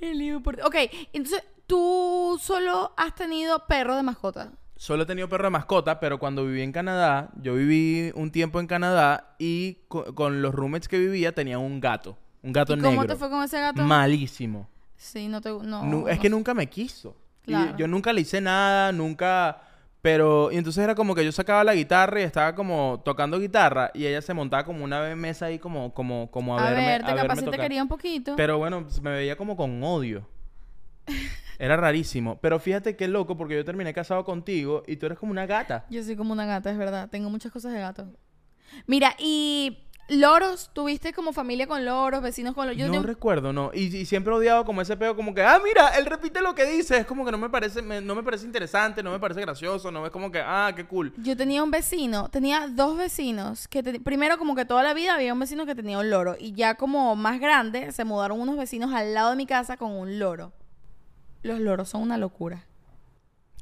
[0.00, 0.76] Eliu, por- Ok,
[1.12, 4.52] entonces tú solo has tenido perro de mascota.
[4.76, 8.60] Solo he tenido perro de mascota, pero cuando viví en Canadá, yo viví un tiempo
[8.60, 12.18] en Canadá y co- con los roommates que vivía tenía un gato.
[12.42, 12.90] Un gato ¿Y negro.
[12.90, 13.82] cómo te fue con ese gato?
[13.82, 14.68] Malísimo.
[14.96, 15.50] Sí, no te...
[15.50, 17.16] No, Nu- es no que nunca me quiso.
[17.44, 17.76] Y Claro.
[17.76, 19.60] yo nunca le hice nada, nunca...
[20.02, 20.50] Pero...
[20.52, 24.04] Y entonces era como que yo sacaba la guitarra y estaba como tocando guitarra y
[24.06, 27.10] ella se montaba como una mesa ahí como, como, como a, A, verme, ver, te
[27.12, 27.60] a capaz si te tocar.
[27.60, 28.34] quería un poquito.
[28.36, 30.26] Pero bueno, pues, me veía como con odio.
[31.58, 32.38] Era rarísimo.
[32.40, 35.86] Pero fíjate qué loco, porque yo terminé casado contigo y tú eres como una gata.
[35.90, 37.08] Yo soy como una gata, es verdad.
[37.10, 38.06] Tengo muchas cosas de gato.
[38.86, 39.78] Mira, y
[40.08, 42.78] loros, ¿tuviste como familia con loros, vecinos con loros?
[42.78, 43.70] Yo no tengo- recuerdo, no.
[43.72, 46.54] Y, y siempre he odiado como ese pedo, como que, ah, mira, él repite lo
[46.54, 46.98] que dice.
[46.98, 49.90] Es como que no me parece, me- no me parece interesante, no me parece gracioso,
[49.90, 51.12] no es como que, ah, qué cool.
[51.18, 55.14] Yo tenía un vecino, tenía dos vecinos, que te- primero como que toda la vida
[55.14, 58.56] había un vecino que tenía un loro y ya como más grande se mudaron unos
[58.58, 60.52] vecinos al lado de mi casa con un loro.
[61.44, 62.64] Los loros son una locura.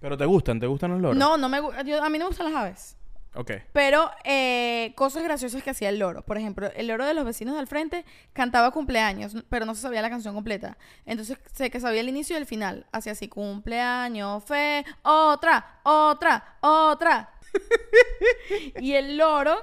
[0.01, 1.17] Pero te gustan, te gustan los loros.
[1.19, 2.97] No, no me yo- a mí no me gustan las aves.
[3.35, 3.51] Ok.
[3.73, 6.23] Pero eh, cosas graciosas que hacía el loro.
[6.23, 10.01] Por ejemplo, el loro de los vecinos del frente cantaba cumpleaños, pero no se sabía
[10.03, 10.77] la canción completa.
[11.07, 12.87] Entonces sé que sabía el inicio y el final.
[12.93, 17.31] Hacía así, cumpleaños, fe, otra, otra, otra.
[18.81, 19.57] y el loro,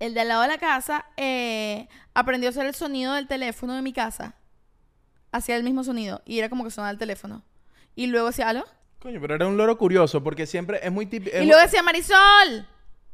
[0.00, 3.74] el de al lado de la casa, eh, aprendió a hacer el sonido del teléfono
[3.74, 4.34] de mi casa.
[5.32, 7.42] Hacía el mismo sonido y era como que sonaba el teléfono.
[7.94, 8.64] Y luego decía, ¿aló?
[9.00, 11.36] Coño, pero era un loro curioso porque siempre es muy típico.
[11.36, 12.66] Y luego decía, Marisol.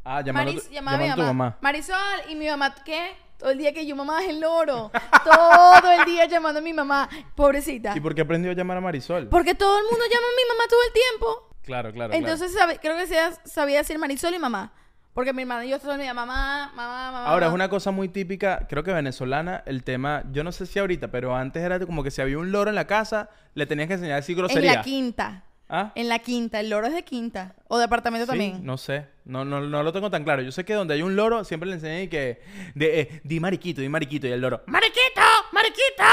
[0.05, 1.25] Ah, llamando, Maris, llamaba a mi mamá.
[1.25, 1.59] mamá.
[1.61, 1.97] Marisol,
[2.29, 3.17] y mi mamá, ¿qué?
[3.39, 4.91] Todo el día que yo, mamá, es el loro.
[5.25, 7.09] todo el día llamando a mi mamá.
[7.35, 7.97] Pobrecita.
[7.97, 9.29] ¿Y por qué aprendió a llamar a Marisol?
[9.29, 11.57] Porque todo el mundo llama a mi mamá todo el tiempo.
[11.63, 12.15] Claro, claro.
[12.15, 13.07] Entonces sabe- creo que
[13.45, 14.73] sabía decir Marisol y mamá.
[15.19, 17.25] Porque mi hermana y yo llaman mamá, mamá, mamá.
[17.27, 20.79] Ahora, es una cosa muy típica, creo que venezolana, el tema, yo no sé si
[20.79, 23.89] ahorita, pero antes era como que si había un loro en la casa, le tenías
[23.89, 24.75] que enseñar a decir En grosería.
[24.75, 25.43] la quinta.
[25.69, 25.91] ¿Ah?
[25.97, 26.61] En la quinta.
[26.61, 27.57] El loro es de quinta.
[27.67, 28.65] O de apartamento Sí, también.
[28.65, 30.41] no sé, no, no, no lo tengo tan claro.
[30.43, 32.41] Yo sé que donde hay un loro, siempre le enseñé que,
[32.77, 36.05] de, eh, di mariquito, di mariquito, y el loro, ¡mariquito, mariquito!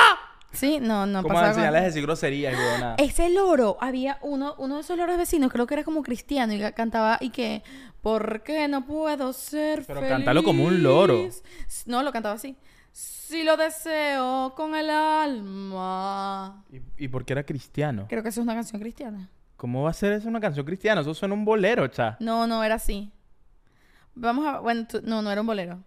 [0.55, 2.95] Sí, no, no ¿Cómo a decir groserías huevonada?
[2.97, 6.59] Ese loro, había uno, uno de esos loros vecinos, creo que era como cristiano y
[6.73, 7.63] cantaba y que,
[8.01, 10.13] ¿por qué no puedo ser Pero feliz?
[10.15, 11.29] cántalo como un loro.
[11.85, 12.55] No, lo cantaba así.
[12.91, 16.63] Si lo deseo con el alma.
[16.71, 18.05] ¿Y, y por qué era cristiano?
[18.07, 19.29] Creo que esa es una canción cristiana.
[19.57, 21.01] ¿Cómo va a ser eso una canción cristiana?
[21.01, 22.17] Eso suena un bolero, cha.
[22.19, 23.11] No, no, era así.
[24.13, 24.59] Vamos a...
[24.59, 25.83] Bueno, no, no era un bolero.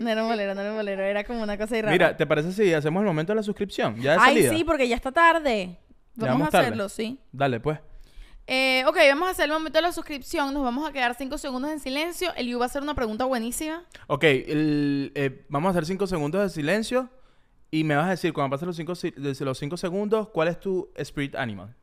[0.00, 1.02] No era un bolero, no era un bolero.
[1.02, 1.92] Era como una cosa rara.
[1.92, 3.96] Mira, ¿te parece si hacemos el momento de la suscripción?
[4.00, 4.50] Ya de Ay, salida.
[4.54, 5.78] sí, porque ya está tarde.
[6.16, 6.66] Ya Vamos vamos a tarde.
[6.66, 7.18] hacerlo, sí.
[7.32, 7.78] Dale, pues.
[8.46, 10.52] Eh, ok, vamos a hacer el momento de la suscripción.
[10.52, 12.32] Nos vamos a quedar cinco segundos en silencio.
[12.36, 13.84] El Yu va a hacer una pregunta buenísima.
[14.06, 17.08] Ok, el- eh, vamos a hacer cinco segundos de silencio
[17.70, 21.34] y me vas a decir, cuando pasen los los cinco segundos, ¿cuál es tu spirit
[21.36, 21.74] animal?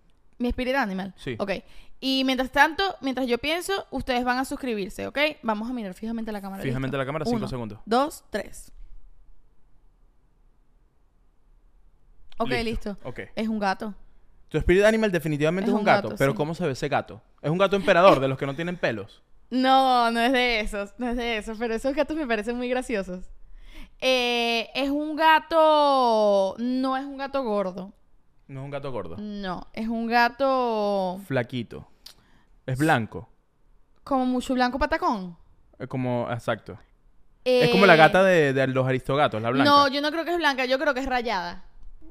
[0.42, 1.14] Mi Spirit Animal.
[1.18, 1.36] Sí.
[1.40, 1.52] Ok.
[2.00, 5.18] Y mientras tanto, mientras yo pienso, ustedes van a suscribirse, ¿ok?
[5.44, 6.64] Vamos a mirar fijamente la cámara.
[6.64, 7.80] Fijamente la cámara, cinco Uno, segundos.
[7.86, 8.72] Dos, tres.
[12.38, 12.64] Ok, Listo.
[12.64, 12.98] listo.
[13.04, 13.20] Ok.
[13.36, 13.94] Es un gato.
[14.50, 16.38] Tu spirit animal definitivamente Es un un gato, gato, pero sí.
[16.38, 17.22] ¿cómo se ve ese gato?
[17.42, 19.22] Es un gato emperador, de los que no tienen pelos.
[19.52, 22.70] No, no es de esos, no es de esos, pero esos gatos me parecen muy
[22.70, 23.26] graciosos.
[24.00, 27.92] Eh, es un gato, no es un gato gordo,
[28.52, 29.16] No es un gato gordo.
[29.18, 31.88] no, es un gato Flaquito.
[32.66, 33.30] Es blanco.
[34.04, 35.38] como mucho blanco patacón.
[35.80, 36.78] Es como, exacto.
[37.46, 39.70] Es como la Eh, gata de, de los aristogatos, la blanca.
[39.70, 41.64] No, yo no creo que es blanca, yo creo que es rayada.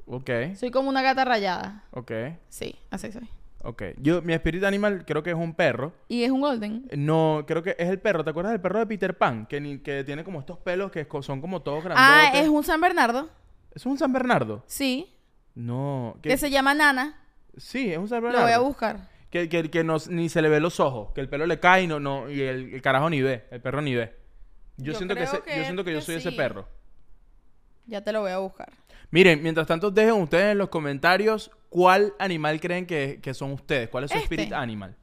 [0.07, 1.85] Ok, Soy como una gata rayada.
[1.93, 2.11] ok,
[2.49, 3.29] Sí, así soy.
[3.63, 3.83] ok.
[3.99, 5.93] Yo, mi spirit animal creo que es un perro.
[6.09, 6.89] Y es un golden.
[6.97, 8.25] No, creo que es el perro.
[8.25, 9.45] ¿Te acuerdas del perro de Peter Pan?
[9.47, 12.31] Que, ni- que tiene como estos pelos que co- son como todos grandotes.
[12.35, 13.29] Ah, es un San Bernardo.
[13.73, 14.65] ¿Eso es un San Bernardo?
[14.67, 15.15] Sí,
[15.65, 16.17] No.
[16.23, 17.19] que se llama Nana.
[17.57, 19.09] Sí, es un San Lo voy a buscar.
[19.31, 21.13] Que, que, que no, ni se le ve los ojos.
[21.15, 23.45] Que el pelo le cae y, no, no, y el, el carajo ni ve.
[23.51, 24.15] El perro ni ve.
[24.77, 26.67] Yo, Yo siento que, ese- yo siento que yo soy ese perro.
[27.87, 28.73] Ya te lo voy a buscar.
[29.11, 33.89] Miren, mientras tanto dejen ustedes en los comentarios cuál animal creen que, que son ustedes.
[33.89, 34.35] ¿Cuál es su Este.
[34.35, 34.97] spirit animal?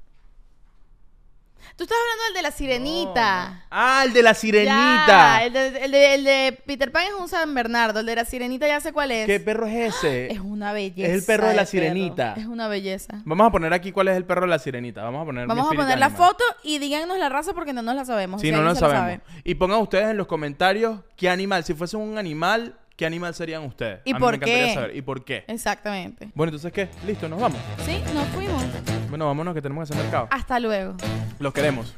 [1.75, 3.65] Tú estás hablando del de la sirenita.
[3.69, 5.43] Ah, el de la Ya, sirenita.
[5.43, 7.99] el, de, el de- el de Peter Pan es un San Bernardo.
[7.99, 9.25] El de la sirenita ya sé cuál es.
[9.27, 10.27] ¿Qué perro es ese?
[10.31, 11.09] Es una belleza.
[11.11, 11.71] Es el perro de la perro.
[11.71, 12.33] sirenita.
[12.37, 13.21] Es una belleza.
[13.25, 15.03] Vamos a poner aquí cuál es el perro de la sirenita.
[15.03, 17.95] Vamos a poner Vamos a poner la foto y díganos la raza porque no nos
[17.95, 18.41] la sabemos.
[18.41, 19.21] Si si no la sabemos.
[19.43, 23.63] Y pongan ustedes en los comentarios qué animal, si fuesen un animal, qué animal serían
[23.63, 23.99] ustedes.
[24.05, 24.73] ¿Y A mí por me qué?
[24.73, 24.95] saber.
[24.95, 25.43] ¿Y por qué?
[25.47, 26.29] Exactamente.
[26.33, 26.89] Bueno, entonces, ¿qué?
[27.05, 27.59] Listo, nos vamos.
[27.85, 28.63] Sí, nos fuimos.
[29.09, 30.27] Bueno, vámonos que tenemos que hacer mercado.
[30.31, 30.95] Hasta luego.
[31.39, 31.93] Los queremos.